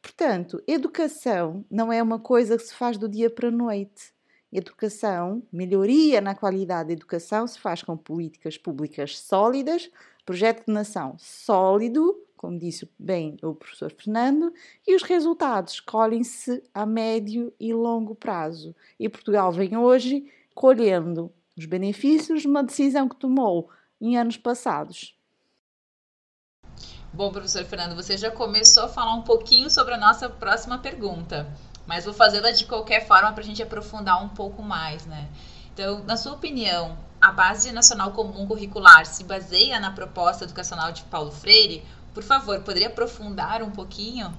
Portanto, 0.00 0.62
educação 0.66 1.64
não 1.68 1.92
é 1.92 2.00
uma 2.00 2.20
coisa 2.20 2.56
que 2.56 2.62
se 2.62 2.74
faz 2.74 2.96
do 2.96 3.08
dia 3.08 3.28
para 3.28 3.48
a 3.48 3.52
noite. 3.52 4.12
Educação, 4.52 5.42
melhoria 5.52 6.20
na 6.20 6.34
qualidade 6.34 6.88
da 6.88 6.92
educação 6.92 7.46
se 7.46 7.58
faz 7.58 7.82
com 7.82 7.96
políticas 7.96 8.56
públicas 8.56 9.18
sólidas, 9.18 9.90
projeto 10.24 10.66
de 10.66 10.72
nação 10.72 11.16
sólido, 11.18 12.16
como 12.42 12.58
disse 12.58 12.90
bem 12.98 13.36
o 13.40 13.54
professor 13.54 13.92
Fernando, 13.92 14.52
e 14.84 14.96
os 14.96 15.04
resultados 15.04 15.78
colhem-se 15.78 16.60
a 16.74 16.84
médio 16.84 17.54
e 17.58 17.72
longo 17.72 18.16
prazo. 18.16 18.74
E 18.98 19.08
Portugal 19.08 19.52
vem 19.52 19.76
hoje 19.76 20.28
colhendo 20.52 21.32
os 21.56 21.66
benefícios 21.66 22.42
de 22.42 22.48
uma 22.48 22.64
decisão 22.64 23.08
que 23.08 23.14
tomou 23.14 23.70
em 24.00 24.18
anos 24.18 24.36
passados. 24.36 25.16
Bom, 27.12 27.30
professor 27.30 27.64
Fernando, 27.64 27.94
você 27.94 28.16
já 28.16 28.30
começou 28.32 28.84
a 28.84 28.88
falar 28.88 29.14
um 29.14 29.22
pouquinho 29.22 29.70
sobre 29.70 29.94
a 29.94 29.98
nossa 29.98 30.28
próxima 30.28 30.78
pergunta, 30.78 31.46
mas 31.86 32.04
vou 32.04 32.12
fazê-la 32.12 32.50
de 32.50 32.66
qualquer 32.66 33.06
forma 33.06 33.32
para 33.32 33.42
a 33.42 33.46
gente 33.46 33.62
aprofundar 33.62 34.20
um 34.20 34.30
pouco 34.30 34.62
mais, 34.62 35.06
né? 35.06 35.28
Então, 35.72 36.02
na 36.02 36.16
sua 36.16 36.32
opinião, 36.32 36.98
a 37.20 37.30
Base 37.30 37.70
Nacional 37.70 38.10
Comum 38.10 38.48
Curricular 38.48 39.06
se 39.06 39.22
baseia 39.22 39.78
na 39.78 39.92
proposta 39.92 40.42
educacional 40.42 40.90
de 40.90 41.04
Paulo 41.04 41.30
Freire? 41.30 41.86
Por 42.14 42.22
favor, 42.22 42.60
poderia 42.60 42.88
aprofundar 42.88 43.62
um 43.62 43.70
pouquinho? 43.70 44.32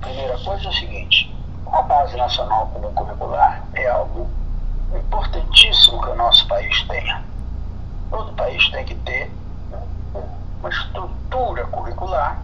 Primeira 0.00 0.38
coisa 0.38 0.64
é 0.64 0.68
o 0.68 0.72
seguinte: 0.72 1.34
a 1.70 1.82
Base 1.82 2.16
Nacional 2.16 2.68
Comum 2.68 2.92
Curricular 2.94 3.66
é 3.74 3.88
algo 3.88 4.30
importantíssimo 4.96 6.00
que 6.00 6.08
o 6.08 6.14
nosso 6.14 6.48
país 6.48 6.82
tenha. 6.88 7.22
Todo 8.08 8.32
país 8.32 8.66
tem 8.70 8.84
que 8.86 8.94
ter 8.94 9.30
uma 10.58 10.70
estrutura 10.70 11.66
curricular 11.66 12.40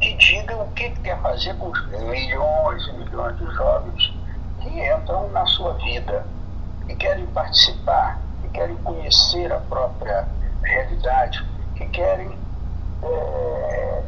que 0.00 0.14
diga 0.14 0.56
o 0.56 0.70
que 0.72 0.90
quer 0.90 1.20
fazer 1.20 1.54
com 1.56 1.68
os 1.68 1.86
milhões 1.88 2.86
e 2.88 2.92
milhões 2.92 3.38
de 3.38 3.46
jovens 3.54 4.12
que 4.60 4.80
entram 4.80 5.28
na 5.30 5.44
sua 5.46 5.74
vida, 5.74 6.26
que 6.86 6.96
querem 6.96 7.26
participar, 7.26 8.18
que 8.40 8.48
querem 8.48 8.76
conhecer 8.76 9.52
a 9.52 9.60
própria 9.60 10.26
realidade, 10.62 11.46
que 11.76 11.86
querem 11.88 12.43
é, 13.04 14.02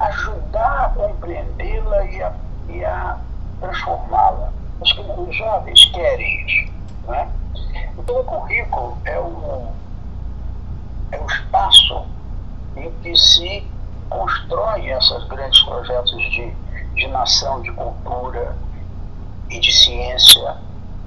ajudar 0.00 0.84
a 0.84 0.88
compreendê-la 0.90 2.04
e 2.06 2.22
a, 2.22 2.32
e 2.68 2.84
a 2.84 3.18
transformá-la. 3.60 4.52
Acho 4.80 4.94
que 4.94 5.20
os 5.20 5.36
jovens 5.36 5.84
querem 5.92 6.46
isso. 6.46 6.72
Né? 7.08 7.28
Então, 7.98 8.20
o 8.20 8.24
currículo 8.24 8.98
é 9.04 9.20
um 9.20 9.72
é 11.14 11.20
o 11.20 11.26
espaço 11.26 12.06
em 12.76 12.90
que 13.02 13.16
se 13.16 13.66
constroem 14.10 14.90
esses 14.90 15.24
grandes 15.28 15.62
projetos 15.62 16.22
de, 16.32 16.52
de 16.94 17.06
nação, 17.08 17.62
de 17.62 17.70
cultura 17.72 18.56
e 19.50 19.60
de 19.60 19.72
ciência, 19.72 20.56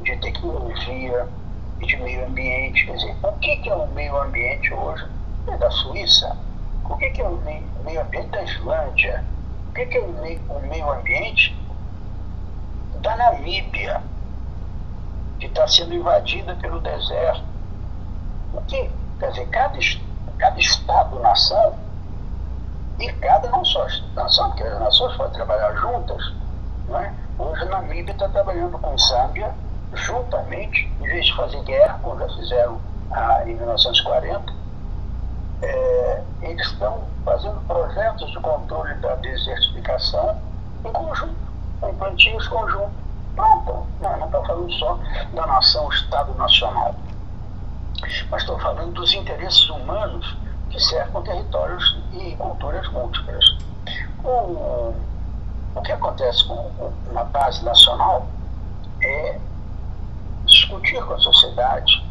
de 0.04 0.16
tecnologia 0.18 1.28
e 1.82 1.86
de 1.86 1.98
meio 1.98 2.26
ambiente. 2.26 2.86
Quer 2.86 2.96
dizer, 2.96 3.16
o 3.24 3.32
que 3.34 3.70
é 3.70 3.76
o 3.76 3.88
meio 3.88 4.18
ambiente 4.22 4.74
hoje? 4.74 5.06
É 5.48 5.58
da 5.58 5.70
Suíça. 5.70 6.38
O 6.90 6.98
que, 6.98 7.22
é 7.22 7.28
o 7.28 7.38
meio, 7.38 8.02
ambiente 8.02 8.30
da 8.30 8.44
Islândia? 8.44 9.24
O 9.70 9.74
que, 9.74 9.98
é 9.98 10.02
o 10.02 10.62
meio, 10.68 10.92
ambiente 10.92 11.56
da 13.02 13.16
Namíbia, 13.16 14.02
que 15.40 15.46
está 15.48 15.68
sendo 15.68 15.94
invadida 15.94 16.56
pelo 16.56 16.80
deserto? 16.80 17.44
O 18.54 18.62
que 18.62 18.90
Quer 19.20 19.32
dizer, 19.32 19.48
cada, 19.48 19.80
cada 20.38 20.60
Estado-nação 20.60 21.74
e 23.00 23.12
cada 23.14 23.50
só 23.64 23.88
nação, 24.16 24.50
porque 24.50 24.64
as 24.64 24.80
nações 24.80 25.16
podem 25.18 25.34
trabalhar 25.34 25.74
juntas. 25.76 26.34
Não 26.88 27.00
é? 27.00 27.14
Hoje 27.40 27.64
a 27.64 27.66
Namíbia 27.66 28.12
está 28.12 28.30
trabalhando 28.30 28.78
com 28.78 28.98
Zâmbia 28.98 29.52
juntamente, 29.94 30.92
em 31.02 31.04
vez 31.04 31.26
de 31.26 31.36
fazer 31.36 31.64
guerra, 31.64 32.00
como 32.04 32.20
já 32.20 32.30
fizeram 32.36 32.80
ah, 33.12 33.42
em 33.46 33.56
1940, 33.56 34.54
é, 35.62 35.87
eles 36.42 36.66
estão 36.68 37.04
fazendo 37.24 37.60
projetos 37.68 38.32
de 38.32 38.40
controle 38.40 38.94
da 38.96 39.16
desertificação 39.16 40.38
em 40.86 40.92
conjunto, 40.92 41.36
com 41.80 41.94
plantios 41.96 42.48
conjuntos. 42.48 42.92
Pronto, 43.36 43.86
não, 44.02 44.26
está 44.26 44.42
falando 44.44 44.74
só 44.74 45.00
da 45.34 45.46
nação 45.46 45.90
Estado 45.90 46.34
Nacional 46.36 46.96
mas 48.30 48.42
estou 48.42 48.60
falando 48.60 48.94
dos 48.94 49.14
interesses 49.14 49.70
humanos 49.70 50.38
que 50.70 50.80
cercam 50.80 51.22
territórios 51.24 51.98
e 52.14 52.36
culturas 52.36 52.88
múltiplas. 52.92 53.58
O, 54.24 54.94
o 55.76 55.82
que 55.84 55.92
acontece 55.92 56.48
com 56.48 56.72
uma 57.10 57.24
base 57.26 57.64
nacional 57.64 58.28
é 59.02 59.40
discutir 60.46 61.04
com 61.06 61.14
a 61.14 61.20
sociedade, 61.20 62.06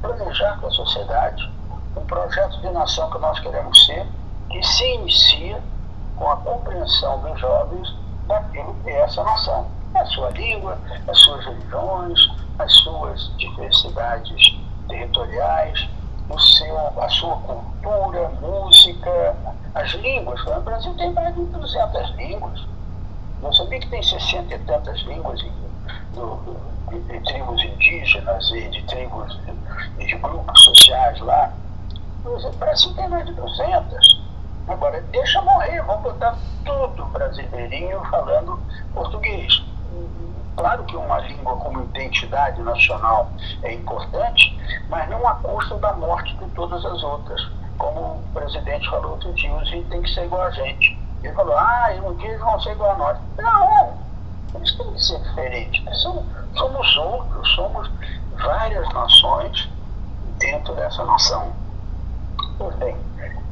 planejar 0.00 0.58
com 0.60 0.66
a 0.66 0.70
sociedade 0.70 1.50
um 1.98 2.06
projeto 2.06 2.60
de 2.60 2.70
nação 2.70 3.10
que 3.10 3.18
nós 3.18 3.38
queremos 3.40 3.86
ser, 3.86 4.06
que 4.50 4.62
se 4.62 4.94
inicia 4.94 5.62
com 6.16 6.30
a 6.30 6.36
compreensão 6.38 7.20
dos 7.20 7.38
jovens 7.40 7.94
daquilo 8.26 8.74
que 8.82 8.90
é 8.90 9.00
essa 9.00 9.22
nação. 9.22 9.66
a 9.94 10.04
sua 10.06 10.30
língua, 10.30 10.78
as 11.08 11.18
suas 11.18 11.44
religiões, 11.44 12.18
as 12.58 12.72
suas 12.72 13.36
diversidades 13.36 14.58
territoriais, 14.88 15.88
o 16.28 16.38
seu, 16.38 16.76
a 17.00 17.08
sua 17.08 17.36
cultura, 17.36 18.28
música, 18.40 19.36
as 19.74 19.90
línguas. 19.92 20.40
O 20.46 20.60
Brasil 20.60 20.94
tem 20.94 21.12
mais 21.12 21.34
de 21.34 21.44
200 21.44 22.10
línguas. 22.16 22.66
Não 23.42 23.52
sabia 23.52 23.80
que 23.80 23.88
tem 23.88 24.02
60 24.02 24.54
e 24.54 24.58
tantas 24.60 25.00
línguas 25.02 25.38
de, 25.38 25.50
de, 25.50 27.00
de 27.00 27.20
tribos 27.20 27.62
indígenas 27.62 28.50
e 28.50 28.68
de 28.68 28.82
tribos 28.84 29.38
e 29.98 30.06
de, 30.06 30.14
grupos 30.16 30.60
sociais 30.64 31.20
lá. 31.20 31.52
Brasil 32.58 32.94
tem 32.94 33.08
mais 33.08 33.26
de 33.26 33.32
200. 33.32 34.20
Agora, 34.68 35.00
deixa 35.10 35.40
morrer, 35.42 35.82
vamos 35.82 36.02
botar 36.02 36.36
tudo 36.64 37.04
brasileirinho 37.06 38.00
falando 38.10 38.60
português. 38.92 39.64
Claro 40.56 40.84
que 40.84 40.96
uma 40.96 41.18
língua 41.20 41.56
como 41.56 41.84
identidade 41.84 42.60
nacional 42.62 43.30
é 43.62 43.72
importante, 43.72 44.58
mas 44.90 45.08
não 45.08 45.26
a 45.26 45.34
custa 45.36 45.76
da 45.76 45.92
morte 45.94 46.36
de 46.36 46.46
todas 46.50 46.84
as 46.84 47.02
outras. 47.02 47.40
Como 47.78 48.00
o 48.00 48.22
presidente 48.34 48.90
falou 48.90 49.12
outro 49.12 49.32
dia, 49.34 49.54
os 49.54 49.70
tem 49.70 50.02
que 50.02 50.10
ser 50.10 50.24
igual 50.24 50.42
a 50.42 50.50
gente. 50.50 50.98
Ele 51.22 51.32
falou, 51.32 51.56
ah, 51.56 51.88
um 52.04 52.14
dia 52.16 52.28
eles 52.30 52.40
vão 52.40 52.60
ser 52.60 52.72
igual 52.72 52.90
a 52.90 52.98
nós. 52.98 53.18
Não, 53.38 53.94
eles 54.54 54.76
têm 54.76 54.92
que 54.92 55.02
ser 55.02 55.18
diferentes. 55.20 56.02
Somos 56.02 56.96
outros, 56.96 57.54
somos 57.54 57.90
várias 58.36 58.88
nações 58.92 59.68
dentro 60.38 60.74
dessa 60.74 61.04
nação. 61.04 61.52
Pois 62.58 62.74
bem, 62.74 62.96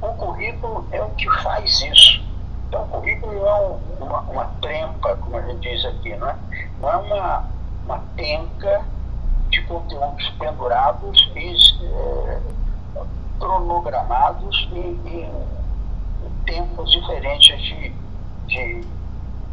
o 0.02 0.08
currículo 0.14 0.84
é 0.90 1.00
o 1.00 1.08
que 1.10 1.30
faz 1.42 1.80
isso. 1.80 2.20
Então, 2.66 2.82
o 2.82 2.88
currículo 2.88 3.32
não 3.34 3.46
é 3.46 3.78
uma, 4.00 4.20
uma 4.22 4.44
trempa, 4.60 5.16
como 5.16 5.36
a 5.36 5.42
gente 5.42 5.60
diz 5.60 5.84
aqui, 5.84 6.16
não 6.16 6.28
é, 6.28 6.36
não 6.80 6.90
é 6.90 6.96
uma, 6.96 7.44
uma 7.84 7.98
penca 8.16 8.84
de 9.50 9.62
conteúdos 9.62 10.28
pendurados 10.40 11.30
e 11.36 11.54
é, 11.84 12.40
cronogramados 13.38 14.68
em, 14.72 14.98
em, 15.06 15.46
tempos 16.44 16.90
diferentes 16.90 17.60
de, 17.62 17.92
de 18.46 18.84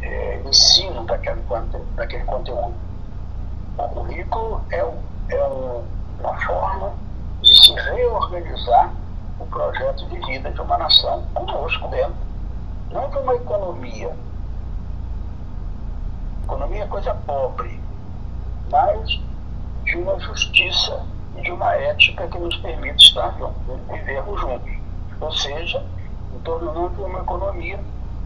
é, 0.02 0.42
ensino 0.44 1.04
daquele, 1.04 1.42
daquele 1.94 2.24
conteúdo. 2.24 2.74
O 3.78 3.88
currículo 3.88 4.60
é, 4.72 4.78
é 4.78 5.44
um, 5.44 5.84
uma 6.20 6.36
forma 6.40 6.92
de 7.40 7.64
se 7.64 7.72
reorganizar 7.72 8.92
o 9.38 9.46
projeto 9.46 10.06
de 10.08 10.18
vida 10.26 10.50
de 10.50 10.60
uma 10.60 10.78
nação 10.78 11.24
conosco 11.34 11.88
dentro, 11.88 12.14
não 12.90 13.08
de 13.10 13.18
uma 13.18 13.34
economia. 13.34 14.16
Economia 16.44 16.84
é 16.84 16.86
coisa 16.86 17.14
pobre, 17.26 17.80
mas 18.70 19.20
de 19.84 19.96
uma 19.96 20.18
justiça 20.20 21.04
e 21.36 21.42
de 21.42 21.50
uma 21.50 21.74
ética 21.74 22.28
que 22.28 22.38
nos 22.38 22.56
permite 22.58 23.06
estar 23.06 23.36
juntos, 23.38 23.56
vivermos 23.90 24.40
juntos. 24.40 24.72
Ou 25.20 25.32
seja, 25.32 25.84
em 26.34 26.38
torno 26.40 26.72
não 26.72 26.88
de 26.90 27.00
uma 27.00 27.20
economia, 27.20 27.80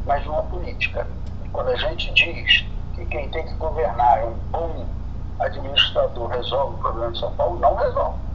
mas 0.05 0.23
de 0.23 0.29
uma 0.29 0.43
política. 0.43 1.07
Quando 1.53 1.69
a 1.69 1.77
gente 1.77 2.13
diz 2.13 2.65
que 2.95 3.07
quem 3.07 3.29
tem 3.31 3.47
que 3.47 3.55
governar 3.55 4.19
é 4.19 4.25
um 4.27 4.35
bom 4.51 4.87
administrador 5.39 6.29
resolve 6.29 6.75
o 6.75 6.79
problema 6.79 7.13
de 7.13 7.21
São 7.21 7.33
Paulo, 7.35 7.59
não 7.61 7.75
resolve 7.77 8.28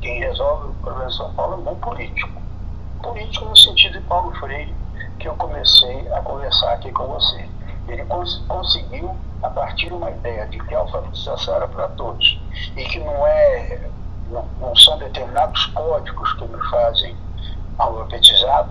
quem 0.00 0.20
resolve 0.20 0.68
o 0.68 0.74
problema 0.74 1.08
de 1.08 1.16
São 1.16 1.32
Paulo 1.34 1.54
é 1.54 1.56
um 1.56 1.62
bom 1.62 1.74
político. 1.76 2.40
Político 3.02 3.44
no 3.44 3.56
sentido 3.56 3.98
de 3.98 4.06
Paulo 4.06 4.34
Freire, 4.36 4.74
que 5.18 5.28
eu 5.28 5.34
comecei 5.34 6.12
a 6.12 6.22
conversar 6.22 6.72
aqui 6.72 6.90
com 6.92 7.06
você. 7.06 7.48
Ele 7.88 8.04
cons 8.06 8.42
conseguiu, 8.48 9.16
a 9.42 9.50
partir 9.50 9.88
de 9.88 9.94
uma 9.94 10.10
ideia 10.10 10.46
de 10.46 10.58
que 10.58 10.74
a 10.74 10.78
alfabetização 10.78 11.54
era 11.54 11.68
para 11.68 11.88
todos 11.88 12.40
e 12.76 12.84
que 12.84 12.98
não 13.00 13.26
é 13.26 13.90
não, 14.30 14.44
não 14.60 14.76
são 14.76 14.96
determinados 14.98 15.66
códigos 15.66 16.32
que 16.34 16.44
me 16.46 16.70
fazem 16.70 17.16
alfabetizado, 17.78 18.70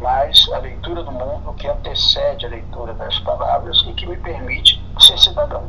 mas 0.00 0.48
a 0.52 0.58
leitura 0.58 1.02
do 1.02 1.10
mundo 1.10 1.54
que 1.54 1.66
antecede 1.66 2.46
a 2.46 2.48
leitura 2.48 2.94
das 2.94 3.18
palavras 3.20 3.82
e 3.86 3.92
que 3.94 4.06
me 4.06 4.16
permite 4.16 4.82
ser 5.00 5.18
cidadão. 5.18 5.64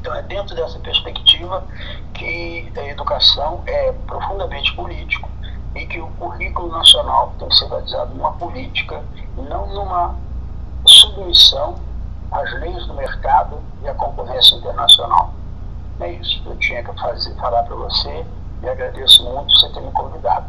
Então, 0.00 0.14
é 0.14 0.19
dentro 0.30 0.54
dessa 0.54 0.78
perspectiva 0.78 1.66
que 2.14 2.72
a 2.76 2.86
educação 2.86 3.62
é 3.66 3.92
profundamente 4.06 4.72
político 4.76 5.28
e 5.74 5.84
que 5.86 6.00
o 6.00 6.06
currículo 6.12 6.68
nacional 6.70 7.34
tem 7.38 7.48
que 7.48 7.56
ser 7.56 7.68
baseado 7.68 8.14
numa 8.14 8.32
política, 8.34 9.04
não 9.36 9.66
numa 9.74 10.16
submissão 10.86 11.74
às 12.30 12.52
leis 12.60 12.86
do 12.86 12.94
mercado 12.94 13.60
e 13.82 13.88
à 13.88 13.94
concorrência 13.94 14.54
internacional. 14.54 15.34
É 15.98 16.12
isso 16.12 16.42
que 16.42 16.48
eu 16.48 16.56
tinha 16.58 16.82
que 16.82 16.94
fazer, 17.00 17.34
falar 17.34 17.64
para 17.64 17.74
você 17.74 18.24
e 18.62 18.68
agradeço 18.68 19.24
muito 19.24 19.50
você 19.50 19.68
ter 19.72 19.80
me 19.80 19.90
convidado. 19.90 20.48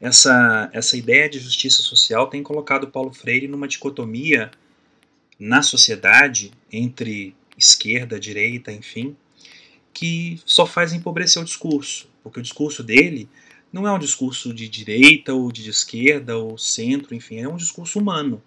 Essa, 0.00 0.68
essa 0.72 0.96
ideia 0.96 1.30
de 1.30 1.38
justiça 1.38 1.82
social 1.82 2.26
tem 2.26 2.42
colocado 2.42 2.88
Paulo 2.88 3.12
Freire 3.12 3.46
numa 3.46 3.68
dicotomia 3.68 4.50
na 5.38 5.62
sociedade 5.62 6.52
entre 6.72 7.36
esquerda, 7.56 8.18
direita, 8.18 8.72
enfim, 8.72 9.16
que 9.92 10.40
só 10.44 10.66
faz 10.66 10.92
empobrecer 10.92 11.40
o 11.40 11.44
discurso, 11.44 12.08
porque 12.22 12.40
o 12.40 12.42
discurso 12.42 12.82
dele 12.82 13.28
não 13.72 13.86
é 13.86 13.92
um 13.92 13.98
discurso 13.98 14.52
de 14.52 14.68
direita 14.68 15.32
ou 15.32 15.50
de 15.50 15.68
esquerda 15.68 16.36
ou 16.36 16.58
centro, 16.58 17.14
enfim, 17.14 17.38
é 17.38 17.48
um 17.48 17.56
discurso 17.56 17.98
humano, 17.98 18.42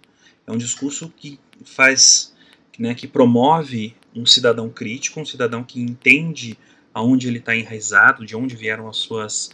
é 0.46 0.52
um 0.52 0.56
discurso 0.56 1.12
que 1.16 1.38
faz, 1.64 2.34
né, 2.78 2.94
que 2.94 3.08
promove 3.08 3.94
um 4.14 4.24
cidadão 4.24 4.70
crítico, 4.70 5.20
um 5.20 5.26
cidadão 5.26 5.64
que 5.64 5.80
entende 5.80 6.56
aonde 6.94 7.28
ele 7.28 7.38
está 7.38 7.54
enraizado, 7.54 8.24
de 8.24 8.36
onde 8.36 8.56
vieram 8.56 8.88
as 8.88 8.96
suas, 8.96 9.50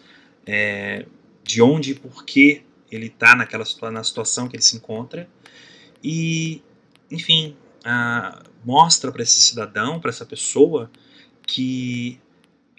é, 0.47 1.07
de 1.43 1.61
onde 1.63 1.93
e 1.93 1.95
por 1.95 2.25
que 2.25 2.63
ele 2.91 3.07
está 3.07 3.35
naquela 3.35 3.65
na 3.91 4.05
situação 4.05 4.47
que 4.47 4.55
ele 4.55 4.63
se 4.63 4.77
encontra. 4.77 5.29
E, 6.05 6.63
enfim, 7.11 7.57
mostra 8.65 9.11
para 9.11 9.23
esse 9.23 9.41
cidadão, 9.41 10.01
para 10.01 10.11
essa 10.11 10.25
pessoa, 10.25 10.91
que 11.47 12.21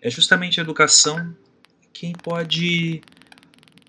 é 0.02 0.10
justamente 0.10 0.60
a 0.60 0.64
educação 0.64 1.36
quem 1.94 2.12
pode, 2.12 3.02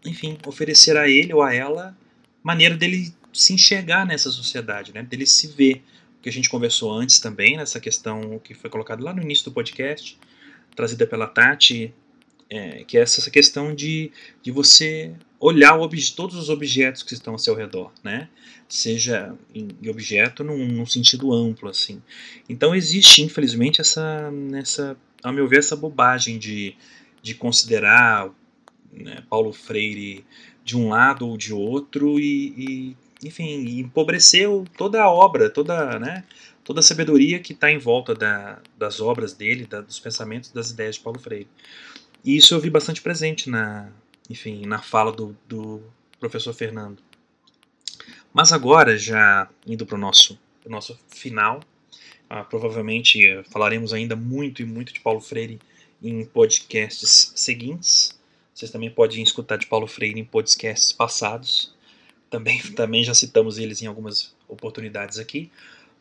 enfim, 0.05 0.39
oferecer 0.47 0.97
a 0.97 1.09
ele 1.09 1.33
ou 1.33 1.43
a 1.43 1.53
ela 1.53 1.97
maneira 2.43 2.77
dele 2.77 3.13
se 3.33 3.55
enxergar 3.55 4.07
nessa 4.07 4.31
sociedade, 4.31 4.93
né? 4.93 5.03
dele 5.03 5.27
se 5.27 5.49
ver. 5.49 5.83
O 6.19 6.23
que 6.25 6.29
a 6.29 6.33
gente 6.33 6.49
conversou 6.49 6.93
antes 6.93 7.19
também, 7.19 7.57
nessa 7.57 7.81
questão 7.81 8.39
que 8.39 8.55
foi 8.55 8.71
colocada 8.71 9.03
lá 9.03 9.13
no 9.13 9.23
início 9.23 9.47
do 9.47 9.53
podcast, 9.53 10.19
trazida 10.77 11.07
pela 11.07 11.27
Tati, 11.27 11.93
é, 12.51 12.85
que 12.85 12.99
é 12.99 13.01
essa 13.01 13.31
questão 13.31 13.75
de, 13.75 14.13
de 14.43 14.51
você 14.51 15.15
olhar 15.41 15.77
todos 16.17 16.37
os 16.37 16.49
objetos 16.49 17.03
que 17.03 17.13
estão 17.13 17.35
ao 17.35 17.39
seu 17.39 17.55
redor, 17.55 17.93
né? 18.03 18.29
Seja 18.69 19.35
em, 19.55 19.69
em 19.83 19.89
objeto 19.91 20.43
num, 20.43 20.67
num, 20.67 20.87
sentido 20.87 21.33
amplo, 21.33 21.69
assim. 21.69 22.03
Então 22.49 22.75
existe, 22.75 23.23
infelizmente, 23.23 23.81
essa, 23.81 24.31
nessa, 24.31 24.97
a 25.23 25.31
meu 25.31 25.47
ver, 25.47 25.59
essa 25.59 25.77
bobagem 25.77 26.39
de, 26.39 26.75
de 27.23 27.35
considerar 27.35 28.31
né, 28.93 29.23
Paulo 29.29 29.53
Freire 29.53 30.25
de 30.65 30.77
um 30.77 30.89
lado 30.89 31.29
ou 31.29 31.37
de 31.37 31.53
outro 31.53 32.19
e, 32.19 32.95
e 33.23 33.27
enfim, 33.27 33.81
empobreceu 33.81 34.65
toda 34.77 35.03
a 35.03 35.11
obra, 35.11 35.51
toda, 35.51 35.99
né, 35.99 36.25
toda 36.63 36.81
a 36.81 36.83
sabedoria 36.83 37.39
que 37.39 37.53
está 37.53 37.71
em 37.71 37.79
volta 37.79 38.15
da, 38.15 38.59
das 38.79 39.01
obras 39.01 39.35
dele, 39.35 39.67
da, 39.67 39.81
dos 39.81 40.01
pensamentos, 40.01 40.51
das 40.51 40.71
ideias 40.71 40.97
de 40.97 41.03
Paulo 41.03 41.19
Freire. 41.19 41.49
E 42.25 42.37
isso 42.37 42.55
eu 42.55 42.61
vi 42.61 42.71
bastante 42.71 43.03
presente 43.03 43.51
na, 43.51 43.91
enfim, 44.31 44.65
na 44.65 44.81
fala 44.81 45.13
do, 45.13 45.37
do 45.47 45.83
professor 46.19 46.55
Fernando. 46.55 47.03
Mas 48.33 48.53
agora, 48.53 48.97
já 48.97 49.49
indo 49.67 49.85
para 49.85 49.97
o 49.97 49.99
nosso, 49.99 50.39
nosso 50.65 50.99
final, 51.09 51.61
ah, 52.29 52.43
provavelmente 52.43 53.21
falaremos 53.51 53.93
ainda 53.93 54.17
muito 54.17 54.63
e 54.63 54.65
muito 54.65 54.93
de 54.93 55.01
Paulo 55.01 55.21
Freire 55.21 55.61
em 56.03 56.25
podcasts 56.25 57.33
seguintes. 57.37 58.19
Vocês 58.55 58.71
também 58.71 58.91
podem 58.91 59.23
escutar 59.23 59.57
de 59.57 59.67
Paulo 59.67 59.87
Freire 59.87 60.19
em 60.19 60.25
podcasts 60.25 60.93
passados. 60.93 61.75
Também, 62.31 62.59
também 62.75 63.05
já 63.05 63.15
citamos 63.15 63.59
eles 63.59 63.83
em 63.83 63.87
algumas 63.87 64.35
oportunidades 64.49 65.19
aqui. 65.19 65.51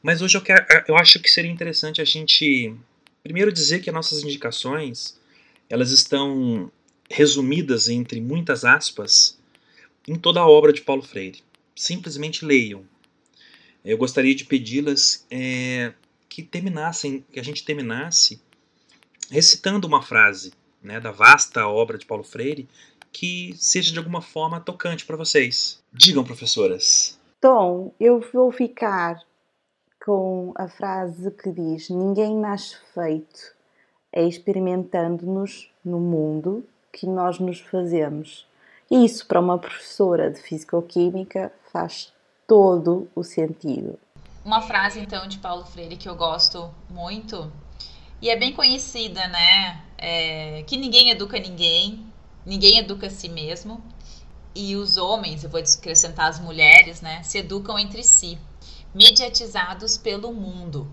Mas 0.02 0.22
hoje 0.22 0.38
eu, 0.38 0.42
quero, 0.42 0.66
eu 0.88 0.98
acho 0.98 1.20
que 1.20 1.30
seria 1.30 1.52
interessante 1.52 2.02
a 2.02 2.06
gente 2.06 2.76
primeiro 3.22 3.52
dizer 3.52 3.80
que 3.82 3.90
as 3.90 3.94
nossas 3.94 4.24
indicações 4.24 5.18
elas 5.70 5.92
estão 5.92 6.72
resumidas 7.10 7.90
entre 7.90 8.20
muitas 8.22 8.66
aspas 8.66 9.40
em 10.08 10.16
toda 10.16 10.40
a 10.40 10.48
obra 10.48 10.74
de 10.74 10.82
Paulo 10.82 11.02
Freire. 11.02 11.44
Simplesmente 11.76 12.46
leiam. 12.46 12.84
Eu 13.84 13.98
gostaria 13.98 14.34
de 14.34 14.46
pedi-las 14.46 15.26
é, 15.30 15.94
que 16.30 16.42
terminassem, 16.44 17.26
que 17.32 17.40
a 17.40 17.44
gente 17.44 17.64
terminasse 17.64 18.42
recitando 19.30 19.88
uma 19.88 20.02
frase 20.02 20.54
né, 20.82 21.00
da 21.00 21.12
vasta 21.12 21.68
obra 21.68 21.98
de 21.98 22.06
Paulo 22.06 22.24
Freire 22.24 22.68
que 23.14 23.54
seja 23.56 23.94
de 23.94 24.00
alguma 24.00 24.22
forma 24.22 24.60
tocante 24.60 25.06
para 25.06 25.16
vocês. 25.16 25.82
Digam, 25.94 26.24
professoras. 26.24 27.20
Tom, 27.40 27.94
eu 28.00 28.20
vou 28.34 28.52
ficar 28.52 29.22
com 30.04 30.52
a 30.58 30.68
frase 30.68 31.30
que 31.32 31.52
diz: 31.52 31.90
Ninguém 31.90 32.36
nasce 32.36 32.76
feito, 32.94 33.53
é 34.14 34.24
experimentando-nos 34.24 35.70
no 35.84 36.00
mundo 36.00 36.64
que 36.92 37.08
nós 37.08 37.40
nos 37.40 37.60
fazemos. 37.60 38.46
E 38.90 39.04
isso, 39.04 39.26
para 39.26 39.40
uma 39.40 39.58
professora 39.58 40.30
de 40.30 40.40
Fisicoquímica, 40.40 41.52
faz 41.72 42.14
todo 42.48 43.10
o 43.16 43.24
sentido. 43.24 43.98
Uma 44.46 44.62
frase, 44.62 45.00
então, 45.00 45.28
de 45.28 45.40
Paulo 45.40 45.66
Freire 45.66 45.98
que 45.98 46.08
eu 46.08 46.16
gosto 46.16 46.70
muito 46.90 47.52
e 48.22 48.30
é 48.30 48.38
bem 48.38 48.54
conhecida, 48.54 49.28
né? 49.28 49.84
É, 49.98 50.64
que 50.64 50.78
ninguém 50.78 51.10
educa 51.10 51.38
ninguém, 51.38 52.06
ninguém 52.46 52.78
educa 52.78 53.10
si 53.10 53.28
mesmo. 53.28 53.84
E 54.56 54.76
os 54.78 54.96
homens, 54.96 55.44
eu 55.44 55.50
vou 55.50 55.60
acrescentar 55.60 56.30
as 56.30 56.40
mulheres, 56.40 57.02
né? 57.02 57.22
Se 57.24 57.40
educam 57.40 57.78
entre 57.78 58.02
si, 58.02 58.38
mediatizados 58.94 59.98
pelo 59.98 60.32
mundo. 60.32 60.88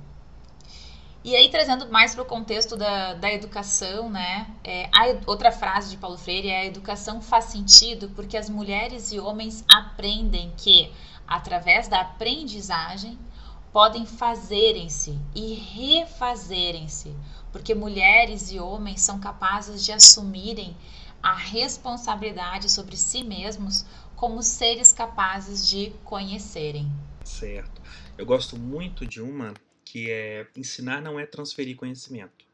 E 1.22 1.36
aí, 1.36 1.50
trazendo 1.50 1.86
mais 1.90 2.14
para 2.14 2.22
o 2.22 2.26
contexto 2.26 2.76
da, 2.76 3.12
da 3.12 3.30
educação, 3.30 4.08
né? 4.08 4.46
É, 4.64 4.86
a, 4.86 5.20
outra 5.26 5.52
frase 5.52 5.90
de 5.90 5.98
Paulo 5.98 6.16
Freire 6.16 6.48
é: 6.48 6.60
a 6.60 6.66
educação 6.66 7.20
faz 7.20 7.46
sentido 7.46 8.08
porque 8.16 8.38
as 8.38 8.48
mulheres 8.48 9.12
e 9.12 9.20
homens 9.20 9.62
aprendem 9.68 10.50
que, 10.56 10.90
através 11.28 11.88
da 11.88 12.00
aprendizagem, 12.00 13.18
podem 13.70 14.06
fazerem-se 14.06 15.18
e 15.34 15.54
refazerem-se, 15.54 17.14
porque 17.52 17.74
mulheres 17.74 18.50
e 18.50 18.58
homens 18.58 19.02
são 19.02 19.20
capazes 19.20 19.84
de 19.84 19.92
assumirem 19.92 20.74
a 21.22 21.34
responsabilidade 21.34 22.70
sobre 22.70 22.96
si 22.96 23.22
mesmos 23.22 23.84
como 24.16 24.42
seres 24.42 24.90
capazes 24.90 25.68
de 25.68 25.90
conhecerem. 26.02 26.90
Certo. 27.22 27.80
Eu 28.16 28.24
gosto 28.24 28.58
muito 28.58 29.06
de 29.06 29.20
uma 29.20 29.54
que 29.90 30.08
é 30.08 30.46
ensinar 30.56 31.02
não 31.02 31.18
é 31.18 31.26
transferir 31.26 31.76
conhecimento, 31.76 32.44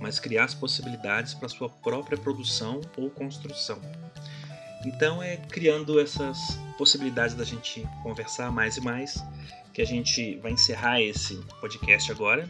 mas 0.00 0.18
criar 0.18 0.44
as 0.44 0.54
possibilidades 0.54 1.34
para 1.34 1.46
sua 1.46 1.68
própria 1.68 2.16
produção 2.16 2.80
ou 2.96 3.10
construção. 3.10 3.78
Então 4.86 5.22
é 5.22 5.36
criando 5.36 6.00
essas 6.00 6.38
possibilidades 6.78 7.34
da 7.34 7.44
gente 7.44 7.86
conversar 8.02 8.50
mais 8.50 8.78
e 8.78 8.80
mais 8.80 9.22
que 9.74 9.82
a 9.82 9.84
gente 9.84 10.36
vai 10.36 10.52
encerrar 10.52 11.02
esse 11.02 11.36
podcast 11.60 12.10
agora 12.10 12.48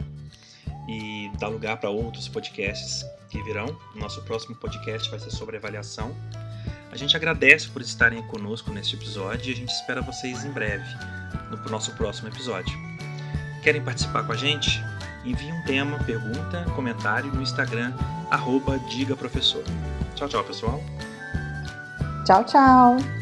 e 0.87 1.29
dar 1.37 1.49
lugar 1.49 1.77
para 1.77 1.89
outros 1.89 2.29
podcasts 2.29 3.05
que 3.29 3.43
virão. 3.43 3.77
Nosso 3.95 4.21
próximo 4.23 4.55
podcast 4.55 5.09
vai 5.09 5.19
ser 5.19 5.31
sobre 5.31 5.57
avaliação. 5.57 6.15
A 6.89 6.95
gente 6.95 7.17
agradece 7.17 7.67
por 7.67 7.81
estarem 7.81 8.25
conosco 8.27 8.71
neste 8.71 8.95
episódio 8.95 9.49
e 9.49 9.53
a 9.53 9.55
gente 9.57 9.73
espera 9.73 10.01
vocês 10.01 10.45
em 10.45 10.51
breve 10.51 10.87
no 11.49 11.57
nosso 11.69 11.93
próximo 11.95 12.29
episódio. 12.29 12.90
Querem 13.61 13.81
participar 13.81 14.23
com 14.23 14.31
a 14.31 14.35
gente? 14.35 14.83
Envie 15.23 15.51
um 15.51 15.61
tema, 15.63 15.99
pergunta, 15.99 16.65
comentário 16.75 17.31
no 17.31 17.41
Instagram, 17.41 17.93
arroba 18.31 18.79
Diga 18.89 19.15
Professor. 19.15 19.63
Tchau, 20.15 20.27
tchau, 20.27 20.43
pessoal. 20.43 20.83
Tchau, 22.25 22.43
tchau. 22.43 23.20